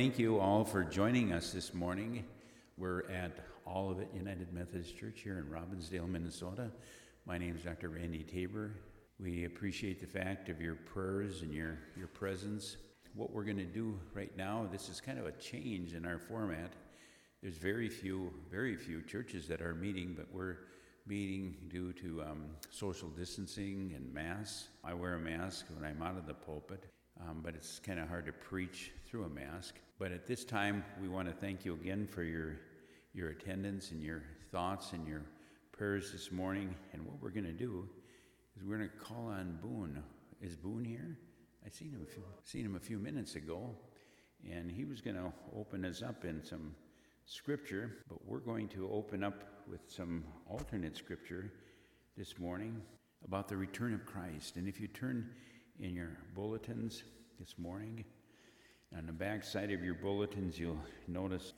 Thank 0.00 0.18
you 0.18 0.38
all 0.38 0.64
for 0.64 0.82
joining 0.82 1.30
us 1.30 1.52
this 1.52 1.74
morning. 1.74 2.24
We're 2.78 3.02
at 3.10 3.32
Olivet 3.66 4.08
United 4.14 4.50
Methodist 4.50 4.96
Church 4.96 5.20
here 5.20 5.36
in 5.36 5.44
Robbinsdale, 5.44 6.08
Minnesota. 6.08 6.70
My 7.26 7.36
name 7.36 7.54
is 7.54 7.64
Dr. 7.64 7.90
Randy 7.90 8.22
Tabor. 8.22 8.70
We 9.22 9.44
appreciate 9.44 10.00
the 10.00 10.06
fact 10.06 10.48
of 10.48 10.58
your 10.58 10.76
prayers 10.76 11.42
and 11.42 11.52
your, 11.52 11.80
your 11.98 12.06
presence. 12.06 12.78
What 13.14 13.30
we're 13.30 13.44
going 13.44 13.58
to 13.58 13.66
do 13.66 13.94
right 14.14 14.34
now, 14.38 14.66
this 14.72 14.88
is 14.88 15.02
kind 15.02 15.18
of 15.18 15.26
a 15.26 15.32
change 15.32 15.92
in 15.92 16.06
our 16.06 16.18
format. 16.18 16.72
There's 17.42 17.58
very 17.58 17.90
few, 17.90 18.32
very 18.50 18.76
few 18.76 19.02
churches 19.02 19.46
that 19.48 19.60
are 19.60 19.74
meeting, 19.74 20.14
but 20.16 20.28
we're 20.32 20.60
meeting 21.06 21.56
due 21.68 21.92
to 21.92 22.22
um, 22.22 22.46
social 22.70 23.10
distancing 23.10 23.92
and 23.94 24.14
mass. 24.14 24.68
I 24.82 24.94
wear 24.94 25.16
a 25.16 25.20
mask 25.20 25.66
when 25.74 25.84
I'm 25.84 26.00
out 26.00 26.16
of 26.16 26.26
the 26.26 26.32
pulpit, 26.32 26.86
um, 27.20 27.40
but 27.42 27.54
it's 27.54 27.78
kind 27.78 28.00
of 28.00 28.08
hard 28.08 28.24
to 28.24 28.32
preach 28.32 28.92
through 29.06 29.24
a 29.24 29.28
mask. 29.28 29.74
But 30.00 30.12
at 30.12 30.26
this 30.26 30.46
time, 30.46 30.82
we 30.98 31.08
want 31.08 31.28
to 31.28 31.34
thank 31.34 31.66
you 31.66 31.74
again 31.74 32.06
for 32.06 32.22
your, 32.22 32.56
your 33.12 33.28
attendance 33.28 33.90
and 33.90 34.02
your 34.02 34.22
thoughts 34.50 34.94
and 34.94 35.06
your 35.06 35.20
prayers 35.72 36.10
this 36.10 36.32
morning. 36.32 36.74
And 36.94 37.04
what 37.04 37.20
we're 37.20 37.28
going 37.28 37.44
to 37.44 37.52
do 37.52 37.86
is 38.56 38.64
we're 38.64 38.78
going 38.78 38.88
to 38.88 38.96
call 38.96 39.26
on 39.26 39.58
Boone. 39.60 40.02
Is 40.40 40.56
Boone 40.56 40.86
here? 40.86 41.18
I 41.66 41.68
seen 41.68 41.90
him 41.90 42.00
a 42.02 42.10
few, 42.10 42.22
seen 42.44 42.64
him 42.64 42.76
a 42.76 42.80
few 42.80 42.98
minutes 42.98 43.34
ago, 43.34 43.76
and 44.50 44.70
he 44.70 44.86
was 44.86 45.02
going 45.02 45.16
to 45.16 45.34
open 45.54 45.84
us 45.84 46.00
up 46.00 46.24
in 46.24 46.42
some 46.42 46.74
scripture. 47.26 47.98
But 48.08 48.26
we're 48.26 48.38
going 48.38 48.68
to 48.68 48.90
open 48.90 49.22
up 49.22 49.44
with 49.68 49.82
some 49.86 50.24
alternate 50.48 50.96
scripture 50.96 51.52
this 52.16 52.38
morning 52.38 52.80
about 53.22 53.48
the 53.48 53.56
return 53.58 53.92
of 53.92 54.06
Christ. 54.06 54.56
And 54.56 54.66
if 54.66 54.80
you 54.80 54.88
turn 54.88 55.28
in 55.78 55.94
your 55.94 56.16
bulletins 56.34 57.02
this 57.38 57.58
morning 57.58 58.02
on 58.96 59.06
the 59.06 59.12
back 59.12 59.44
side 59.44 59.70
of 59.70 59.84
your 59.84 59.94
bulletins, 59.94 60.58
you'll 60.58 60.82
notice 61.06 61.52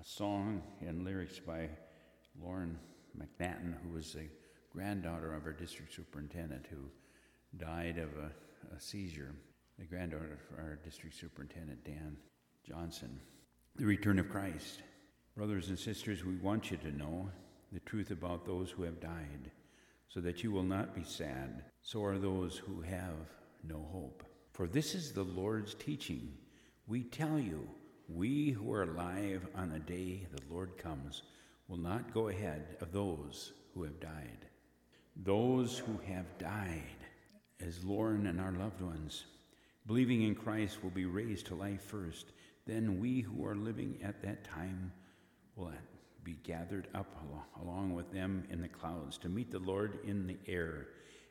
a 0.00 0.04
song 0.04 0.62
and 0.80 1.04
lyrics 1.04 1.38
by 1.38 1.68
Lauren 2.42 2.78
McNaughton, 3.16 3.74
who 3.82 3.94
was 3.94 4.12
the 4.12 4.28
granddaughter 4.72 5.34
of 5.34 5.44
our 5.44 5.52
district 5.52 5.94
superintendent 5.94 6.66
who 6.70 6.78
died 7.58 7.98
of 7.98 8.10
a, 8.16 8.76
a 8.76 8.80
seizure. 8.80 9.34
The 9.78 9.84
granddaughter 9.84 10.38
of 10.52 10.58
our 10.58 10.78
district 10.84 11.16
superintendent, 11.16 11.84
Dan 11.84 12.16
Johnson. 12.66 13.20
The 13.76 13.86
return 13.86 14.18
of 14.18 14.28
Christ. 14.28 14.82
Brothers 15.36 15.68
and 15.68 15.78
sisters, 15.78 16.24
we 16.24 16.36
want 16.36 16.70
you 16.70 16.78
to 16.78 16.96
know 16.96 17.28
the 17.72 17.80
truth 17.80 18.10
about 18.10 18.44
those 18.44 18.70
who 18.70 18.82
have 18.82 18.98
died, 18.98 19.50
so 20.08 20.20
that 20.20 20.42
you 20.42 20.50
will 20.50 20.64
not 20.64 20.94
be 20.94 21.04
sad. 21.04 21.64
So 21.82 22.02
are 22.02 22.18
those 22.18 22.56
who 22.56 22.80
have 22.80 23.28
no 23.62 23.86
hope. 23.92 24.24
For 24.52 24.66
this 24.66 24.94
is 24.94 25.12
the 25.12 25.22
Lord's 25.22 25.74
teaching 25.74 26.32
we 26.88 27.02
tell 27.02 27.38
you, 27.38 27.68
we 28.08 28.50
who 28.50 28.72
are 28.72 28.84
alive 28.84 29.46
on 29.54 29.68
the 29.68 29.78
day 29.78 30.26
the 30.32 30.40
Lord 30.50 30.78
comes 30.78 31.22
will 31.68 31.76
not 31.76 32.14
go 32.14 32.28
ahead 32.28 32.76
of 32.80 32.92
those 32.92 33.52
who 33.74 33.82
have 33.82 34.00
died. 34.00 34.46
Those 35.14 35.78
who 35.78 35.98
have 36.06 36.38
died, 36.38 36.96
as 37.60 37.84
Lauren 37.84 38.26
and 38.26 38.40
our 38.40 38.52
loved 38.52 38.80
ones, 38.80 39.26
believing 39.86 40.22
in 40.22 40.34
Christ, 40.34 40.82
will 40.82 40.90
be 40.90 41.04
raised 41.04 41.46
to 41.48 41.54
life 41.54 41.82
first. 41.82 42.32
Then 42.66 42.98
we 42.98 43.20
who 43.20 43.44
are 43.44 43.56
living 43.56 43.98
at 44.02 44.22
that 44.22 44.44
time 44.44 44.90
will 45.56 45.72
be 46.24 46.38
gathered 46.42 46.88
up 46.94 47.22
along 47.60 47.94
with 47.94 48.10
them 48.12 48.44
in 48.50 48.62
the 48.62 48.68
clouds 48.68 49.18
to 49.18 49.28
meet 49.28 49.50
the 49.50 49.58
Lord 49.58 49.98
in 50.04 50.26
the 50.26 50.38
air. 50.46 50.88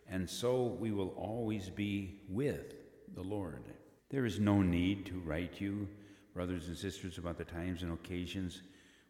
And 0.08 0.30
so 0.30 0.78
we 0.80 0.92
will 0.92 1.16
always 1.18 1.70
be 1.70 2.20
with 2.30 2.76
the 3.16 3.24
Lord. 3.24 3.64
There 4.10 4.26
is 4.26 4.40
no 4.40 4.62
need 4.62 5.06
to 5.08 5.20
write 5.20 5.60
you, 5.60 5.88
brothers 6.34 6.68
and 6.68 6.78
sisters, 6.78 7.18
about 7.18 7.38
the 7.38 7.44
times 7.44 7.84
and 7.84 7.92
occasions 7.92 8.62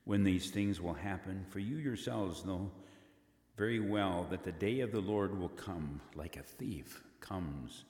when 0.05 0.23
these 0.23 0.49
things 0.49 0.81
will 0.81 0.93
happen, 0.93 1.45
for 1.49 1.59
you 1.59 1.77
yourselves 1.77 2.45
know 2.45 2.71
very 3.57 3.79
well 3.79 4.25
that 4.29 4.43
the 4.43 4.51
day 4.51 4.79
of 4.79 4.91
the 4.91 5.01
Lord 5.01 5.37
will 5.37 5.49
come 5.49 6.01
like 6.15 6.37
a 6.37 6.43
thief 6.43 7.03
comes 7.19 7.83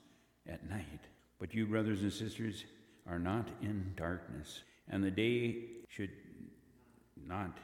at 0.48 0.70
night. 0.70 1.08
But 1.40 1.54
you, 1.54 1.66
brothers 1.66 2.02
and 2.02 2.12
sisters, 2.12 2.66
are 3.08 3.20
not 3.20 3.48
in 3.62 3.94
darkness, 3.96 4.64
and 4.90 5.04
the 5.04 5.12
day 5.12 5.64
should 5.88 6.12
not 7.26 7.58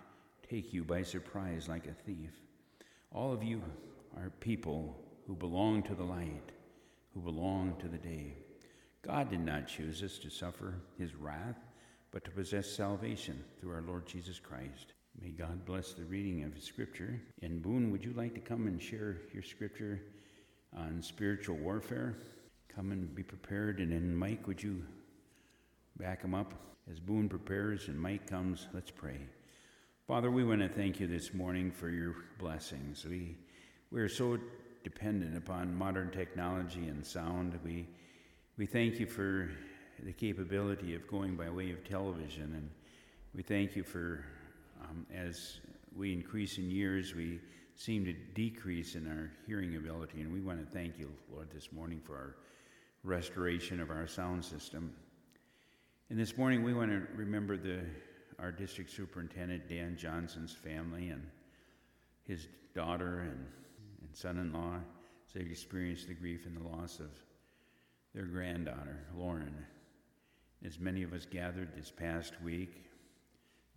take 0.48 0.74
you 0.74 0.84
by 0.84 1.02
surprise 1.02 1.68
like 1.68 1.88
a 1.88 1.94
thief. 2.06 2.32
All 3.12 3.34
of 3.34 3.44
you 3.44 3.62
are 4.16 4.30
people 4.40 5.00
who 5.28 5.36
belong 5.36 5.84
to 5.84 5.96
the 5.96 6.04
light, 6.04 6.52
who 7.14 7.22
belong 7.22 7.76
to 7.82 7.88
the 7.88 7.98
day. 7.98 8.36
God 9.06 9.30
did 9.30 9.46
not 9.46 9.68
choose 9.68 10.02
us 10.02 10.18
to 10.20 10.30
suffer 10.30 10.76
his 10.98 11.14
wrath, 11.14 11.60
but 12.12 12.24
to 12.24 12.32
possess 12.32 12.72
salvation 12.72 13.44
through 13.60 13.74
our 13.74 13.82
Lord 13.82 14.08
Jesus 14.08 14.40
Christ. 14.40 14.94
May 15.22 15.30
God 15.30 15.66
bless 15.66 15.92
the 15.94 16.06
reading 16.06 16.44
of 16.44 16.54
his 16.54 16.64
scripture. 16.64 17.22
And 17.42 17.62
Boone, 17.62 17.92
would 17.92 18.04
you 18.04 18.14
like 18.14 18.34
to 18.36 18.40
come 18.40 18.66
and 18.66 18.82
share 18.82 19.18
your 19.34 19.44
scripture 19.44 20.02
on 20.76 21.02
spiritual 21.02 21.58
warfare? 21.58 22.16
Come 22.74 22.92
and 22.92 23.14
be 23.14 23.24
prepared. 23.24 23.80
And 23.80 23.92
then, 23.92 24.16
Mike, 24.16 24.48
would 24.48 24.64
you 24.64 24.84
back 25.98 26.22
him 26.22 26.34
up? 26.34 26.54
As 26.90 27.00
Boone 27.00 27.28
prepares 27.28 27.90
and 27.90 28.00
Mike 28.00 28.28
comes, 28.28 28.68
let's 28.74 28.92
pray. 28.92 29.20
Father, 30.08 30.32
we 30.32 30.44
want 30.44 30.62
to 30.62 30.70
thank 30.70 31.00
you 31.00 31.08
this 31.08 31.34
morning 31.34 31.72
for 31.72 31.90
your 31.90 32.16
blessings. 32.40 33.06
We, 33.06 33.38
we 33.92 34.02
are 34.02 34.10
so 34.10 34.38
dependent 34.84 35.38
upon 35.38 35.76
modern 35.76 36.10
technology 36.10 36.88
and 36.88 37.06
sound. 37.06 37.58
We 37.64 37.88
we 38.56 38.68
thank 38.68 39.00
you 39.00 39.08
for 39.08 39.50
the 40.04 40.14
capability 40.14 40.94
of 40.94 41.08
going 41.08 41.36
by 41.36 41.50
way 41.50 41.72
of 41.72 41.84
television, 41.84 42.54
and 42.54 42.70
we 43.34 43.42
thank 43.42 43.76
you 43.76 43.84
for, 43.84 44.24
um, 44.84 45.08
as 45.12 45.60
we 45.96 46.14
increase 46.14 46.60
in 46.60 46.70
years, 46.70 47.16
we 47.16 47.40
seem 47.76 48.06
to 48.06 48.14
decrease 48.36 48.94
in 48.94 49.08
our 49.08 49.32
hearing 49.48 49.76
ability, 49.76 50.22
and 50.22 50.32
we 50.32 50.40
want 50.40 50.60
to 50.60 50.72
thank 50.72 51.00
you, 51.00 51.12
Lord, 51.34 51.50
this 51.52 51.72
morning 51.72 52.00
for 52.00 52.16
our 52.16 52.36
restoration 53.04 53.80
of 53.80 53.90
our 53.90 54.06
sound 54.06 54.46
system. 54.46 54.94
And 56.12 56.20
this 56.20 56.38
morning, 56.38 56.62
we 56.62 56.76
want 56.76 56.92
to 56.92 57.02
remember 57.16 57.58
the, 57.58 57.80
our 58.38 58.52
district 58.52 58.92
superintendent, 58.92 59.68
Dan 59.68 59.98
Johnson's 59.98 60.54
family, 60.54 61.10
and 61.10 61.26
his 62.28 62.48
daughter 62.76 63.22
and, 63.22 63.48
and 64.02 64.16
son 64.16 64.38
in 64.38 64.54
law, 64.54 64.76
as 64.76 65.34
they've 65.34 65.50
experienced 65.50 66.08
the 66.08 66.14
grief 66.14 66.46
and 66.46 66.56
the 66.56 66.68
loss 66.68 67.00
of 67.00 67.10
their 68.14 68.26
granddaughter, 68.26 69.00
Lauren. 69.16 69.56
As 70.66 70.80
many 70.80 71.04
of 71.04 71.14
us 71.14 71.26
gathered 71.26 71.76
this 71.76 71.92
past 71.92 72.34
week, 72.44 72.86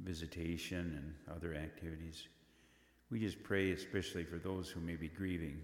visitation 0.00 1.14
and 1.26 1.36
other 1.36 1.54
activities, 1.54 2.28
we 3.10 3.19
just 3.19 3.42
pray 3.42 3.72
especially 3.72 4.25
for 4.25 4.36
those 4.36 4.69
who 4.69 4.80
may 4.80 4.96
be 4.96 5.08
grieving. 5.08 5.58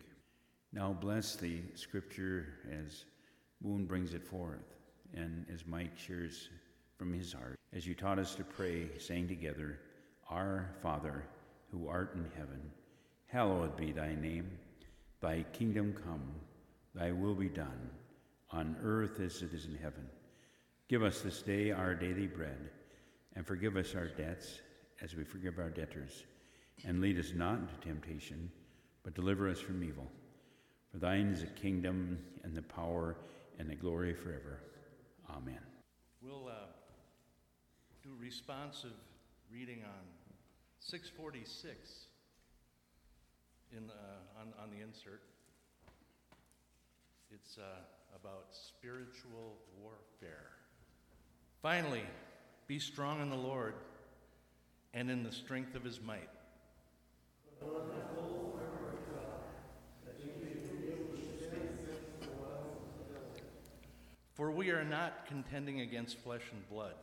Now 0.72 0.96
bless 0.98 1.36
the 1.36 1.60
scripture 1.74 2.46
as 2.70 3.04
Boone 3.60 3.84
brings 3.84 4.14
it 4.14 4.24
forth 4.24 4.74
and 5.14 5.44
as 5.52 5.66
Mike 5.66 5.98
shares 5.98 6.48
from 6.96 7.12
his 7.12 7.32
heart. 7.32 7.58
As 7.74 7.86
you 7.86 7.94
taught 7.94 8.18
us 8.18 8.34
to 8.36 8.44
pray, 8.44 8.88
saying 8.98 9.28
together, 9.28 9.78
Our 10.30 10.70
Father, 10.82 11.24
who 11.70 11.88
art 11.88 12.14
in 12.14 12.26
heaven, 12.36 12.70
hallowed 13.26 13.76
be 13.76 13.92
thy 13.92 14.14
name. 14.14 14.50
Thy 15.20 15.44
kingdom 15.52 15.94
come, 16.04 16.24
thy 16.94 17.12
will 17.12 17.34
be 17.34 17.48
done 17.48 17.90
on 18.52 18.76
earth 18.82 19.20
as 19.20 19.42
it 19.42 19.52
is 19.52 19.64
in 19.64 19.76
heaven. 19.76 20.06
Give 20.88 21.02
us 21.02 21.22
this 21.22 21.42
day 21.42 21.70
our 21.70 21.94
daily 21.94 22.26
bread, 22.26 22.70
and 23.34 23.46
forgive 23.46 23.76
us 23.76 23.94
our 23.94 24.08
debts 24.08 24.60
as 25.00 25.16
we 25.16 25.24
forgive 25.24 25.58
our 25.58 25.70
debtors. 25.70 26.24
And 26.84 27.00
lead 27.00 27.18
us 27.18 27.32
not 27.34 27.58
into 27.58 27.74
temptation, 27.80 28.50
but 29.02 29.14
deliver 29.14 29.48
us 29.48 29.58
from 29.58 29.82
evil. 29.82 30.06
For 30.90 30.98
thine 30.98 31.28
is 31.28 31.40
the 31.40 31.46
kingdom, 31.46 32.18
and 32.44 32.54
the 32.54 32.62
power, 32.62 33.16
and 33.58 33.70
the 33.70 33.74
glory 33.74 34.14
forever. 34.14 34.60
Amen. 35.30 35.60
We'll 36.20 36.48
uh, 36.48 36.66
do 38.02 38.10
responsive 38.20 38.92
reading 39.50 39.78
on 39.84 40.04
646 40.80 42.06
in, 43.74 43.88
uh, 43.88 44.40
on, 44.40 44.48
on 44.62 44.70
the 44.70 44.82
insert. 44.82 45.22
It's. 47.30 47.56
Uh, 47.56 47.80
about 48.14 48.46
spiritual 48.50 49.56
warfare. 49.80 50.50
Finally, 51.60 52.04
be 52.66 52.78
strong 52.78 53.20
in 53.20 53.30
the 53.30 53.36
Lord 53.36 53.74
and 54.94 55.10
in 55.10 55.22
the 55.22 55.32
strength 55.32 55.74
of 55.74 55.84
his 55.84 56.00
might. 56.00 56.28
For 64.34 64.50
we 64.50 64.70
are 64.70 64.84
not 64.84 65.26
contending 65.26 65.80
against 65.80 66.18
flesh 66.18 66.42
and 66.50 66.68
blood, 66.68 66.94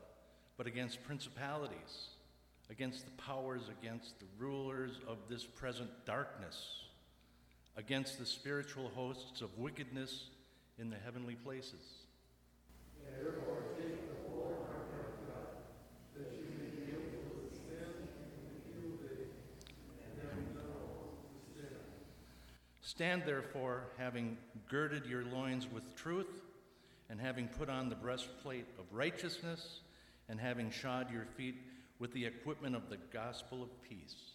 but 0.57 0.67
against 0.67 1.03
principalities, 1.05 2.09
against 2.69 3.05
the 3.05 3.11
powers, 3.11 3.61
against 3.79 4.19
the 4.19 4.25
rulers 4.37 4.99
of 5.07 5.17
this 5.29 5.45
present 5.45 5.89
darkness, 6.05 6.83
against 7.77 8.19
the 8.19 8.25
spiritual 8.25 8.89
hosts 8.95 9.41
of 9.41 9.57
wickedness 9.57 10.31
in 10.79 10.89
the 10.89 10.97
heavenly 10.97 11.35
places. 11.35 12.05
Stand 22.81 23.23
therefore, 23.25 23.83
having 23.97 24.35
girded 24.67 25.05
your 25.05 25.23
loins 25.23 25.67
with 25.71 25.95
truth, 25.95 26.41
and 27.09 27.17
having 27.17 27.47
put 27.47 27.69
on 27.69 27.87
the 27.87 27.95
breastplate 27.95 28.65
of 28.77 28.83
righteousness, 28.91 29.79
and 30.27 30.37
having 30.37 30.69
shod 30.69 31.09
your 31.09 31.25
feet 31.37 31.55
with 31.99 32.11
the 32.11 32.25
equipment 32.25 32.75
of 32.75 32.89
the 32.89 32.97
gospel 33.13 33.63
of 33.63 33.69
peace. 33.83 34.33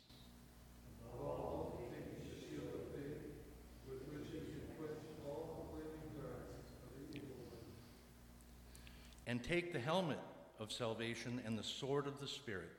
And 9.27 9.43
take 9.43 9.73
the 9.73 9.81
helmet 9.81 10.21
of 10.61 10.71
salvation 10.71 11.41
and 11.47 11.59
the 11.59 11.63
sword 11.63 12.07
of 12.07 12.21
the 12.21 12.29
Spirit, 12.29 12.71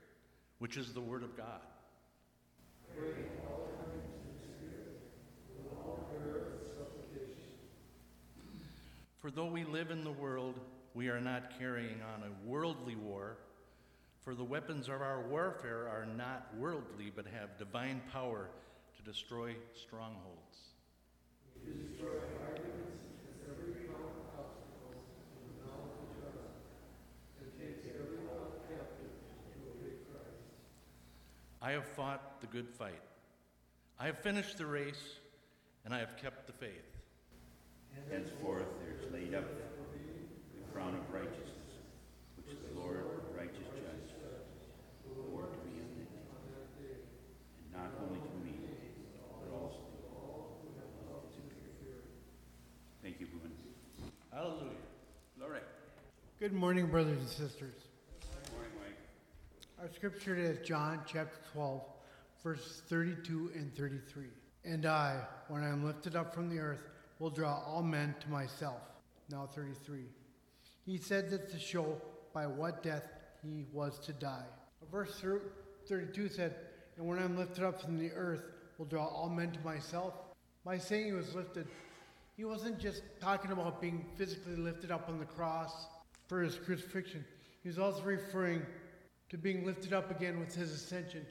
which 0.60 0.78
is 0.78 0.94
the 0.94 1.02
Word 1.02 1.24
of 1.24 1.36
God. 1.36 1.62
For 9.20 9.32
though 9.32 9.48
we 9.48 9.64
live 9.64 9.90
in 9.90 10.04
the 10.04 10.12
world, 10.12 10.60
we 10.94 11.10
are 11.10 11.20
not 11.20 11.58
carrying 11.58 12.00
on 12.14 12.22
a 12.24 12.48
worldly 12.48 12.96
war. 12.96 13.38
For 14.22 14.36
the 14.36 14.44
weapons 14.44 14.88
of 14.88 15.02
our 15.02 15.28
warfare 15.28 15.88
are 15.88 16.06
not 16.06 16.48
worldly, 16.58 17.12
but 17.16 17.26
have 17.28 17.58
divine 17.58 18.02
power 18.12 18.50
to 18.96 19.04
destroy 19.04 19.56
strongholds. 19.74 20.76
I 31.66 31.72
have 31.72 31.88
fought 31.98 32.42
the 32.42 32.48
good 32.48 32.70
fight. 32.70 33.02
I 34.00 34.06
have 34.06 34.20
finished 34.20 34.60
the 34.60 34.68
race, 34.68 35.18
and 35.84 35.96
I 35.96 35.98
have 35.98 36.16
kept 36.22 36.46
the 36.46 36.54
faith. 36.54 36.70
Henceforth 38.12 38.68
there 38.84 38.94
is 38.94 39.12
laid 39.12 39.34
up 39.34 39.46
the 39.50 40.72
crown 40.72 40.94
of 40.94 41.12
righteousness, 41.12 41.74
which 42.38 42.56
the 42.70 42.80
Lord, 42.80 43.02
righteous 43.36 43.66
judge, 43.74 44.14
will 45.10 45.26
award 45.26 45.54
to 45.54 45.60
me 45.66 45.82
on 46.30 46.38
that 46.54 46.70
day. 46.78 47.02
And 47.02 47.82
not 47.82 47.90
only 47.98 48.20
to 48.22 48.36
me, 48.46 48.62
but 49.42 49.58
also 49.58 49.82
to 49.82 50.06
all 50.14 50.62
who 50.62 50.70
have 50.78 50.94
loved 51.10 51.34
his 51.34 51.50
appearing. 51.50 52.14
Thank 53.02 53.20
you, 53.20 53.26
Boone. 53.26 53.50
Hallelujah. 54.32 54.86
All 55.42 55.50
right. 55.50 55.66
Good 56.40 56.54
morning, 56.54 56.86
brothers 56.92 57.18
and 57.18 57.28
sisters. 57.28 57.85
Our 59.86 59.94
scripture 59.94 60.36
is 60.36 60.68
John 60.68 61.02
chapter 61.06 61.38
12, 61.54 61.80
verses 62.44 62.82
32 62.90 63.52
and 63.54 63.72
33. 63.76 64.26
And 64.64 64.84
I, 64.88 65.20
when 65.48 65.62
I 65.62 65.70
am 65.70 65.86
lifted 65.86 66.16
up 66.16 66.34
from 66.34 66.50
the 66.50 66.58
earth, 66.58 66.82
will 67.20 67.30
draw 67.30 67.62
all 67.68 67.84
men 67.84 68.16
to 68.22 68.30
myself. 68.32 68.82
Now 69.30 69.48
33. 69.54 70.06
He 70.88 70.98
said 70.98 71.30
this 71.30 71.52
to 71.52 71.60
show 71.60 72.02
by 72.34 72.48
what 72.48 72.82
death 72.82 73.04
he 73.44 73.68
was 73.72 74.00
to 74.08 74.14
die. 74.14 74.48
Verse 74.92 75.24
32 75.88 76.30
said, 76.30 76.56
And 76.98 77.06
when 77.06 77.20
I'm 77.20 77.38
lifted 77.38 77.64
up 77.64 77.80
from 77.80 78.00
the 78.00 78.12
earth, 78.14 78.42
will 78.80 78.88
draw 78.88 79.06
all 79.06 79.30
men 79.30 79.52
to 79.52 79.60
myself. 79.60 80.16
By 80.64 80.80
saying 80.80 81.06
he 81.06 81.12
was 81.12 81.36
lifted, 81.36 81.68
he 82.36 82.44
wasn't 82.44 82.80
just 82.80 83.04
talking 83.22 83.52
about 83.52 83.82
being 83.82 84.04
physically 84.16 84.56
lifted 84.56 84.90
up 84.90 85.10
on 85.10 85.20
the 85.20 85.26
cross 85.26 85.86
for 86.28 86.42
his 86.42 86.56
crucifixion. 86.56 87.24
He 87.62 87.70
was 87.70 87.78
also 87.78 88.02
referring 88.02 88.64
to 89.30 89.38
being 89.38 89.66
lifted 89.66 89.94
up 89.94 90.12
again 90.12 90.40
with 90.40 90.54
his 90.54 90.72
ascension, 90.72 91.26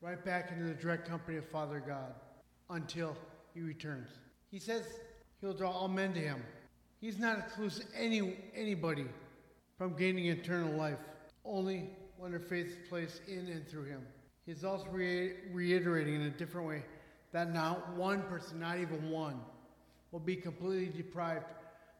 right 0.00 0.24
back 0.24 0.50
into 0.50 0.64
the 0.64 0.74
direct 0.74 1.08
company 1.08 1.36
of 1.36 1.46
Father 1.48 1.82
God 1.86 2.14
until 2.70 3.16
he 3.54 3.60
returns. 3.60 4.08
He 4.50 4.58
says 4.58 4.84
he'll 5.40 5.54
draw 5.54 5.70
all 5.70 5.88
men 5.88 6.12
to 6.14 6.20
him. 6.20 6.42
He's 7.00 7.18
not 7.18 7.38
exclusive 7.38 7.86
any 7.96 8.36
anybody 8.54 9.06
from 9.78 9.96
gaining 9.96 10.26
eternal 10.26 10.72
life, 10.74 10.98
only 11.44 11.90
when 12.18 12.30
their 12.30 12.40
faith 12.40 12.66
is 12.66 12.88
placed 12.88 13.22
in 13.28 13.48
and 13.48 13.66
through 13.66 13.84
him. 13.84 14.02
He's 14.44 14.64
also 14.64 14.86
re- 14.90 15.34
reiterating 15.52 16.16
in 16.16 16.22
a 16.22 16.30
different 16.30 16.66
way 16.68 16.82
that 17.32 17.52
not 17.52 17.94
one 17.94 18.22
person, 18.24 18.60
not 18.60 18.78
even 18.78 19.10
one, 19.10 19.40
will 20.10 20.20
be 20.20 20.36
completely 20.36 20.86
deprived 20.86 21.46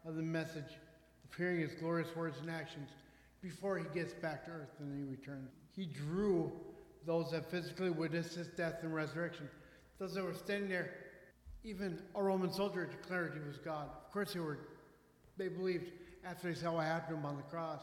of 0.04 0.16
the 0.16 0.22
message 0.22 0.78
of 1.24 1.36
hearing 1.36 1.60
his 1.60 1.72
glorious 1.74 2.14
words 2.16 2.38
and 2.40 2.50
actions 2.50 2.90
before 3.42 3.78
he 3.78 3.84
gets 3.94 4.12
back 4.12 4.44
to 4.44 4.50
earth 4.50 4.74
and 4.78 4.96
he 4.96 5.10
returns. 5.10 5.50
He 5.74 5.86
drew 5.86 6.52
those 7.06 7.30
that 7.30 7.50
physically 7.50 7.90
witnessed 7.90 8.34
his 8.34 8.48
death 8.48 8.76
and 8.82 8.94
resurrection. 8.94 9.48
Those 9.98 10.14
that 10.14 10.24
were 10.24 10.34
standing 10.34 10.68
there, 10.68 10.90
even 11.64 12.00
a 12.14 12.22
Roman 12.22 12.52
soldier 12.52 12.86
declared 12.86 13.32
he 13.34 13.46
was 13.46 13.58
God. 13.58 13.88
Of 14.04 14.12
course, 14.12 14.34
they 14.34 14.40
were. 14.40 14.58
They 15.36 15.48
believed 15.48 15.90
after 16.24 16.52
they 16.52 16.58
saw 16.58 16.72
what 16.72 16.84
happened 16.84 17.16
to 17.16 17.20
him 17.20 17.26
on 17.26 17.36
the 17.36 17.42
cross 17.44 17.80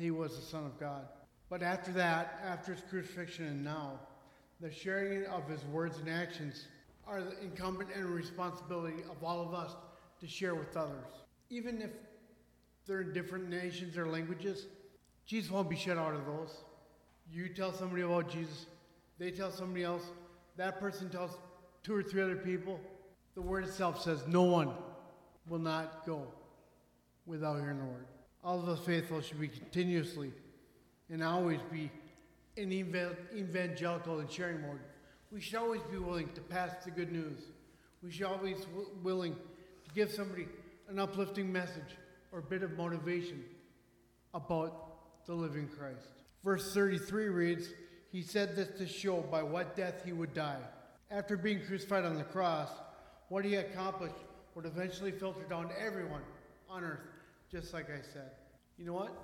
he 0.00 0.10
was 0.10 0.34
the 0.34 0.42
Son 0.42 0.64
of 0.64 0.80
God. 0.80 1.06
But 1.50 1.62
after 1.62 1.92
that, 1.92 2.40
after 2.44 2.74
his 2.74 2.82
crucifixion 2.88 3.46
and 3.46 3.62
now, 3.62 4.00
the 4.60 4.72
sharing 4.72 5.26
of 5.26 5.46
his 5.48 5.64
words 5.66 5.98
and 5.98 6.08
actions 6.08 6.66
are 7.06 7.22
the 7.22 7.38
incumbent 7.42 7.90
and 7.94 8.06
responsibility 8.06 9.02
of 9.10 9.22
all 9.22 9.42
of 9.42 9.52
us 9.52 9.74
to 10.20 10.26
share 10.26 10.54
with 10.54 10.76
others. 10.76 11.06
Even 11.50 11.82
if 11.82 11.90
they're 12.86 13.02
in 13.02 13.12
different 13.12 13.48
nations 13.48 13.96
or 13.98 14.06
languages, 14.06 14.66
Jesus 15.30 15.48
won't 15.48 15.70
be 15.70 15.76
shut 15.76 15.96
out 15.96 16.12
of 16.12 16.26
those. 16.26 16.56
You 17.32 17.48
tell 17.50 17.72
somebody 17.72 18.02
about 18.02 18.28
Jesus, 18.28 18.66
they 19.16 19.30
tell 19.30 19.52
somebody 19.52 19.84
else, 19.84 20.02
that 20.56 20.80
person 20.80 21.08
tells 21.08 21.38
two 21.84 21.94
or 21.94 22.02
three 22.02 22.20
other 22.20 22.34
people. 22.34 22.80
The 23.36 23.40
word 23.40 23.62
itself 23.62 24.02
says 24.02 24.24
no 24.26 24.42
one 24.42 24.72
will 25.48 25.60
not 25.60 26.04
go 26.04 26.26
without 27.26 27.60
hearing 27.60 27.78
the 27.78 27.84
word. 27.84 28.06
All 28.42 28.58
of 28.58 28.66
the 28.66 28.76
faithful 28.76 29.20
should 29.20 29.40
be 29.40 29.46
continuously 29.46 30.32
and 31.08 31.22
always 31.22 31.60
be 31.70 31.92
evangelical 32.58 34.18
and 34.18 34.28
sharing 34.28 34.62
mode. 34.62 34.80
We 35.30 35.40
should 35.40 35.60
always 35.60 35.82
be 35.92 35.98
willing 35.98 36.30
to 36.34 36.40
pass 36.40 36.72
the 36.84 36.90
good 36.90 37.12
news. 37.12 37.38
We 38.02 38.10
should 38.10 38.26
always 38.26 38.64
be 38.64 38.82
willing 39.04 39.34
to 39.34 39.94
give 39.94 40.10
somebody 40.10 40.48
an 40.88 40.98
uplifting 40.98 41.52
message 41.52 41.96
or 42.32 42.40
a 42.40 42.42
bit 42.42 42.64
of 42.64 42.76
motivation 42.76 43.44
about 44.34 44.89
the 45.30 45.36
living 45.36 45.68
Christ. 45.68 46.08
Verse 46.42 46.74
33 46.74 47.28
reads, 47.28 47.68
He 48.10 48.20
said 48.20 48.56
this 48.56 48.76
to 48.78 48.86
show 48.86 49.20
by 49.20 49.44
what 49.44 49.76
death 49.76 50.02
he 50.04 50.12
would 50.12 50.34
die. 50.34 50.58
After 51.08 51.36
being 51.36 51.60
crucified 51.64 52.04
on 52.04 52.16
the 52.16 52.24
cross, 52.24 52.68
what 53.28 53.44
he 53.44 53.54
accomplished 53.54 54.16
would 54.56 54.66
eventually 54.66 55.12
filter 55.12 55.44
down 55.48 55.68
to 55.68 55.80
everyone 55.80 56.22
on 56.68 56.82
earth, 56.82 56.98
just 57.48 57.72
like 57.72 57.86
I 57.90 58.02
said. 58.12 58.32
You 58.76 58.86
know 58.86 58.92
what? 58.92 59.16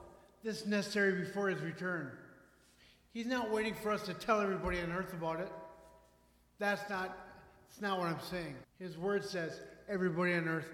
This 0.45 0.61
is 0.61 0.69
necessary 0.69 1.25
before 1.25 1.49
his 1.49 1.61
return. 1.61 2.13
He's 3.13 3.27
not 3.27 3.51
waiting 3.51 3.75
for 3.75 3.91
us 3.91 4.07
to 4.07 4.15
tell 4.15 4.41
everybody 4.41 4.81
on 4.81 4.93
earth 4.93 5.13
about 5.13 5.41
it. 5.41 5.51
That's 6.61 6.89
not, 6.89 7.19
that's 7.69 7.81
not 7.81 7.99
what 7.99 8.07
I'm 8.07 8.21
saying. 8.21 8.55
His 8.79 8.97
word 8.97 9.25
says 9.25 9.61
everybody 9.89 10.35
on 10.35 10.47
earth 10.47 10.69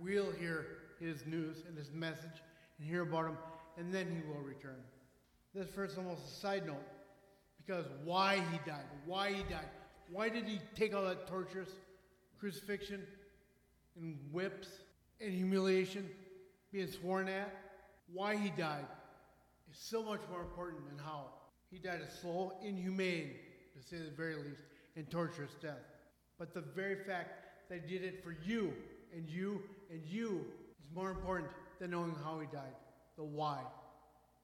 will 0.00 0.32
hear 0.40 0.64
his 0.98 1.26
news 1.26 1.58
and 1.68 1.76
his 1.76 1.92
message 1.92 2.40
and 2.78 2.88
hear 2.88 3.02
about 3.02 3.26
him, 3.26 3.36
and 3.78 3.94
then 3.94 4.06
he 4.10 4.28
will 4.28 4.42
return. 4.42 4.82
This 5.54 5.68
verse 5.68 5.96
almost 5.96 6.26
a 6.26 6.40
side 6.40 6.66
note 6.66 6.84
because 7.64 7.86
why 8.04 8.42
he 8.50 8.58
died, 8.66 8.84
why 9.06 9.32
he 9.32 9.42
died, 9.44 9.68
why 10.10 10.28
did 10.28 10.44
he 10.44 10.60
take 10.74 10.94
all 10.94 11.04
that 11.04 11.26
torturous 11.26 11.70
crucifixion 12.38 13.02
and 13.96 14.16
whips 14.32 14.68
and 15.20 15.32
humiliation, 15.32 16.08
being 16.72 16.90
sworn 16.90 17.28
at, 17.28 17.54
why 18.12 18.36
he 18.36 18.50
died 18.50 18.86
is 19.70 19.78
so 19.78 20.02
much 20.02 20.20
more 20.30 20.40
important 20.40 20.88
than 20.88 20.98
how. 20.98 21.26
He 21.70 21.78
died 21.78 22.00
a 22.00 22.10
slow, 22.10 22.54
inhumane, 22.64 23.32
to 23.74 23.86
say 23.86 24.02
the 24.02 24.10
very 24.16 24.36
least, 24.36 24.62
and 24.96 25.10
torturous 25.10 25.52
death. 25.60 25.84
But 26.38 26.54
the 26.54 26.60
very 26.60 27.04
fact 27.04 27.68
that 27.68 27.82
he 27.86 27.98
did 27.98 28.04
it 28.04 28.24
for 28.24 28.34
you 28.44 28.72
and 29.14 29.28
you 29.28 29.62
and 29.90 30.00
you 30.06 30.46
is 30.80 30.94
more 30.94 31.10
important 31.10 31.50
than 31.80 31.90
knowing 31.90 32.14
how 32.24 32.40
he 32.40 32.46
died, 32.46 32.74
the 33.18 33.24
why, 33.24 33.58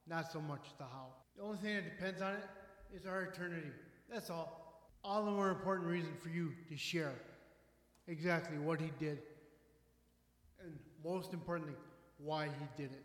not 0.07 0.31
so 0.31 0.41
much 0.41 0.67
the 0.77 0.85
how. 0.85 1.07
The 1.37 1.43
only 1.43 1.57
thing 1.59 1.77
that 1.77 1.85
depends 1.85 2.21
on 2.21 2.35
it 2.35 2.45
is 2.95 3.07
our 3.07 3.23
eternity. 3.23 3.69
That's 4.13 4.29
all. 4.29 4.61
All 5.03 5.25
the 5.25 5.31
more 5.31 5.51
important 5.51 5.89
reason 5.89 6.13
for 6.21 6.29
you 6.29 6.53
to 6.69 6.77
share 6.77 7.13
exactly 8.09 8.59
what 8.59 8.81
he 8.81 8.91
did, 8.99 9.21
and 10.63 10.79
most 11.05 11.33
importantly, 11.33 11.77
why 12.19 12.47
he 12.47 12.83
did 12.83 12.91
it. 12.91 13.05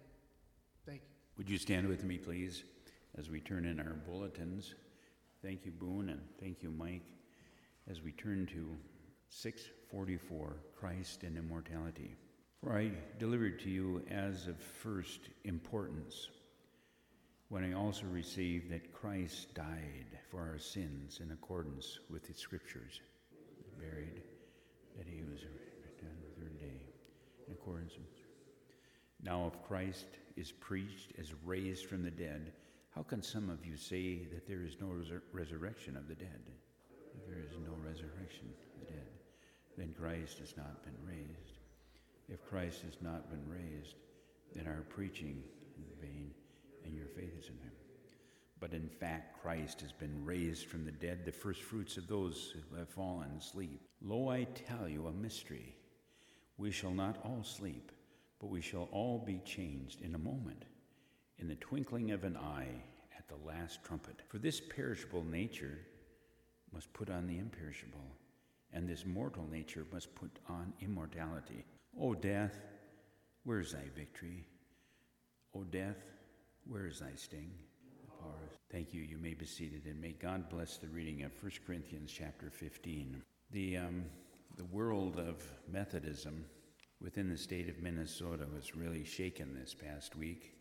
Thank 0.86 1.02
you. 1.02 1.08
Would 1.38 1.50
you 1.50 1.58
stand 1.58 1.88
with 1.88 2.04
me, 2.04 2.18
please, 2.18 2.64
as 3.18 3.30
we 3.30 3.40
turn 3.40 3.66
in 3.66 3.80
our 3.80 3.96
bulletins? 4.08 4.76
Thank 5.44 5.66
you, 5.66 5.72
Boone, 5.72 6.10
and 6.10 6.22
thank 6.40 6.64
you, 6.64 6.72
Mike, 6.72 7.04
as 7.90 8.02
we 8.02 8.12
turn 8.12 8.46
to 8.48 8.76
644 9.30 10.56
Christ 10.76 11.24
and 11.24 11.38
Immortality. 11.38 12.16
For 12.64 12.78
I 12.78 12.92
delivered 13.18 13.60
to 13.62 13.70
you 13.70 14.04
as 14.12 14.48
of 14.48 14.60
first 14.60 15.22
importance 15.46 16.28
when 17.48 17.64
I 17.64 17.74
also 17.74 18.06
received 18.06 18.70
that 18.72 18.92
Christ 18.92 19.54
died 19.54 20.20
for 20.30 20.42
our 20.42 20.60
sins 20.60 21.22
in 21.24 21.32
accordance 21.32 22.00
with 22.10 22.28
the 22.28 22.34
Scriptures, 22.34 23.00
buried, 23.80 24.22
that 24.98 25.08
he 25.08 25.22
was 25.24 25.42
on 25.42 25.56
the 25.82 26.42
third 26.42 26.60
day 26.60 26.82
in 27.48 27.54
accordance 27.54 27.94
with. 27.94 28.20
Now, 29.24 29.48
if 29.48 29.64
Christ 29.64 30.08
is 30.36 30.52
preached 30.52 31.14
as 31.18 31.34
raised 31.46 31.86
from 31.86 32.04
the 32.04 32.12
dead, 32.12 32.52
how 32.94 33.04
can 33.04 33.24
some 33.24 33.50
of 33.50 33.66
you 33.66 33.78
say 33.78 34.26
that 34.34 34.48
there 34.48 34.64
is 34.64 34.78
no 34.82 34.88
resur- 34.88 35.22
resurrection 35.32 35.96
of 35.96 36.10
the 36.10 36.16
dead? 36.16 36.42
If 37.16 37.26
there 37.26 37.40
is 37.40 37.58
no 37.66 37.74
resurrection 37.84 38.50
of 38.50 38.80
the 38.80 38.94
dead, 38.94 39.08
then 39.78 39.96
Christ 39.98 40.40
has 40.40 40.56
not 40.58 40.84
been 40.84 40.98
raised. 41.08 41.60
If 42.32 42.46
Christ 42.48 42.84
has 42.84 42.98
not 43.02 43.30
been 43.30 43.48
raised, 43.50 43.96
then 44.54 44.68
our 44.68 44.84
preaching 44.90 45.44
is 45.82 45.92
vain 46.00 46.32
and 46.86 46.96
your 46.96 47.08
faith 47.08 47.34
is 47.38 47.48
in 47.48 47.58
him. 47.58 47.72
But 48.60 48.74
in 48.74 48.90
fact, 48.90 49.42
Christ 49.42 49.82
has 49.82 49.92
been 49.92 50.26
raised 50.26 50.68
from 50.68 50.86
the 50.86 50.92
dead, 50.92 51.26
the 51.26 51.32
first 51.32 51.62
fruits 51.62 51.98
of 51.98 52.08
those 52.08 52.54
who 52.70 52.76
have 52.76 52.90
fallen 52.90 53.32
asleep. 53.38 53.82
Lo, 54.02 54.30
I 54.30 54.44
tell 54.68 54.88
you 54.88 55.08
a 55.08 55.12
mystery. 55.12 55.76
We 56.58 56.72
shall 56.72 56.92
not 56.92 57.20
all 57.24 57.44
sleep, 57.44 57.92
but 58.40 58.50
we 58.50 58.62
shall 58.62 58.90
all 58.92 59.24
be 59.26 59.42
changed 59.46 60.02
in 60.02 60.14
a 60.14 60.20
moment, 60.20 60.66
in 61.38 61.48
the 61.48 61.56
twinkling 61.56 62.12
of 62.12 62.26
an 62.26 62.36
eye, 62.36 62.84
at 63.18 63.28
the 63.30 63.48
last 63.48 63.84
trumpet. 63.84 64.22
For 64.28 64.40
this 64.40 64.60
perishable 64.60 65.24
nature 65.24 65.80
must 66.74 66.92
put 66.94 67.10
on 67.10 67.28
the 67.28 67.40
imperishable, 67.40 68.16
and 68.74 68.88
this 68.88 69.06
mortal 69.06 69.48
nature 69.50 69.86
must 69.92 70.14
put 70.16 70.32
on 70.50 70.74
immortality. 70.82 71.66
O 72.02 72.14
death, 72.14 72.56
where 73.44 73.60
is 73.60 73.74
thy 73.74 73.84
victory? 73.94 74.48
O 75.54 75.64
death, 75.64 75.98
where 76.66 76.88
is 76.88 77.00
thy 77.00 77.12
sting? 77.16 77.52
Thank 78.72 78.94
you. 78.94 79.02
You 79.02 79.18
may 79.18 79.34
be 79.34 79.46
seated, 79.46 79.86
and 79.86 80.00
may 80.00 80.12
God 80.14 80.50
bless 80.50 80.78
the 80.78 80.88
reading 80.88 81.24
of 81.24 81.32
1 81.42 81.52
Corinthians 81.66 82.14
chapter 82.16 82.50
15. 82.52 83.22
The, 83.52 83.78
um, 83.78 84.06
the 84.56 84.66
world 84.66 85.20
of 85.20 85.44
Methodism 85.70 86.46
within 87.02 87.30
the 87.30 87.38
state 87.38 87.68
of 87.68 87.82
Minnesota 87.82 88.46
was 88.54 88.76
really 88.76 89.04
shaken 89.04 89.58
this 89.60 89.74
past 89.74 90.16
week 90.16 90.54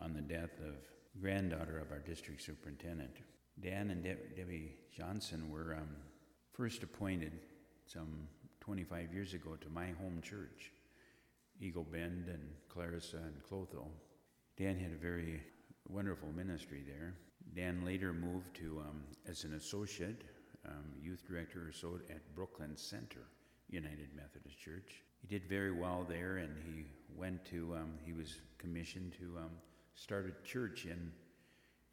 on 0.00 0.12
the 0.12 0.20
death 0.20 0.60
of 0.60 0.74
granddaughter 1.20 1.78
of 1.78 1.90
our 1.90 2.00
district 2.00 2.42
superintendent. 2.42 3.16
Dan 3.58 3.90
and 3.90 4.04
Deb- 4.04 4.36
Debbie 4.36 4.76
Johnson 4.96 5.50
were 5.50 5.74
um, 5.80 5.96
first 6.52 6.82
appointed 6.82 7.32
some 7.86 8.28
25 8.60 9.12
years 9.12 9.34
ago 9.34 9.56
to 9.60 9.68
my 9.68 9.86
home 10.00 10.20
church, 10.22 10.72
Eagle 11.60 11.84
Bend 11.84 12.28
and 12.28 12.42
Clarissa 12.68 13.16
and 13.16 13.42
Clotho. 13.48 13.86
Dan 14.56 14.78
had 14.78 14.92
a 14.92 14.96
very 14.96 15.42
wonderful 15.88 16.28
ministry 16.36 16.82
there. 16.86 17.14
Dan 17.54 17.84
later 17.84 18.12
moved 18.12 18.54
to 18.56 18.82
um, 18.86 19.02
as 19.28 19.44
an 19.44 19.54
associate 19.54 20.22
um, 20.66 20.84
youth 21.02 21.26
director 21.26 21.66
or 21.68 21.72
so 21.72 21.98
at 22.10 22.34
Brooklyn 22.34 22.76
Center 22.76 23.20
United 23.68 24.08
Methodist 24.14 24.58
Church. 24.58 25.02
He 25.20 25.26
did 25.26 25.48
very 25.48 25.72
well 25.72 26.06
there, 26.08 26.38
and 26.38 26.54
he 26.64 26.84
went 27.16 27.44
to. 27.46 27.74
Um, 27.76 27.94
he 28.04 28.12
was 28.12 28.40
commissioned 28.58 29.12
to 29.18 29.38
um, 29.38 29.50
start 29.94 30.26
a 30.26 30.46
church 30.46 30.86
in 30.86 31.10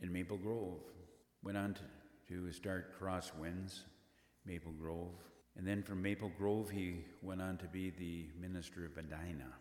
in 0.02 0.12
Maple 0.12 0.38
Grove. 0.38 0.82
Went 1.44 1.58
on 1.58 1.76
to, 1.76 1.82
to 2.34 2.52
start 2.52 3.00
Crosswinds, 3.00 3.82
Maple 4.46 4.72
Grove, 4.74 5.16
and 5.58 5.68
then 5.68 5.82
from 5.82 6.02
Maple 6.02 6.32
Grove 6.38 6.70
he 6.70 7.04
went 7.22 7.42
on 7.42 7.58
to 7.58 7.66
be 7.66 7.90
the 7.90 8.26
minister 8.40 8.86
of 8.86 8.96
Medina. 8.96 9.52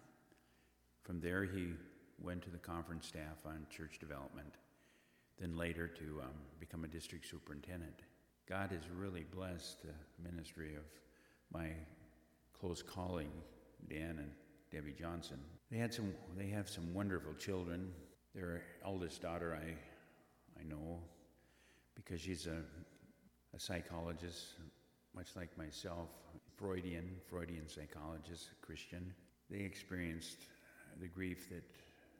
From 1.02 1.20
there 1.20 1.44
he 1.44 1.68
went 2.22 2.42
to 2.42 2.50
the 2.50 2.58
conference 2.58 3.06
staff 3.06 3.44
on 3.46 3.66
church 3.70 3.98
development, 3.98 4.54
then 5.38 5.56
later 5.56 5.88
to 5.88 6.20
um, 6.22 6.34
become 6.60 6.84
a 6.84 6.88
district 6.88 7.26
superintendent. 7.28 8.00
God 8.48 8.70
has 8.70 8.82
really 8.96 9.24
blessed 9.34 9.82
the 9.82 10.30
ministry 10.30 10.76
of 10.76 10.84
my 11.52 11.70
close 12.58 12.82
colleague 12.82 13.28
Dan 13.88 14.18
and 14.18 14.30
Debbie 14.72 14.94
Johnson. 14.98 15.38
They 15.70 15.78
had 15.78 15.92
some. 15.92 16.12
They 16.36 16.48
have 16.48 16.68
some 16.68 16.92
wonderful 16.94 17.34
children. 17.34 17.92
Their 18.34 18.62
eldest 18.84 19.22
daughter, 19.22 19.58
I, 19.60 20.60
I 20.60 20.64
know, 20.64 20.98
because 21.94 22.20
she's 22.20 22.46
a, 22.46 22.62
a 23.54 23.58
psychologist, 23.58 24.54
much 25.16 25.34
like 25.34 25.56
myself, 25.56 26.10
Freudian, 26.56 27.08
Freudian 27.30 27.66
psychologist, 27.68 28.50
Christian. 28.60 29.14
They 29.50 29.60
experienced 29.60 30.36
the 31.00 31.08
grief 31.08 31.48
that 31.48 31.64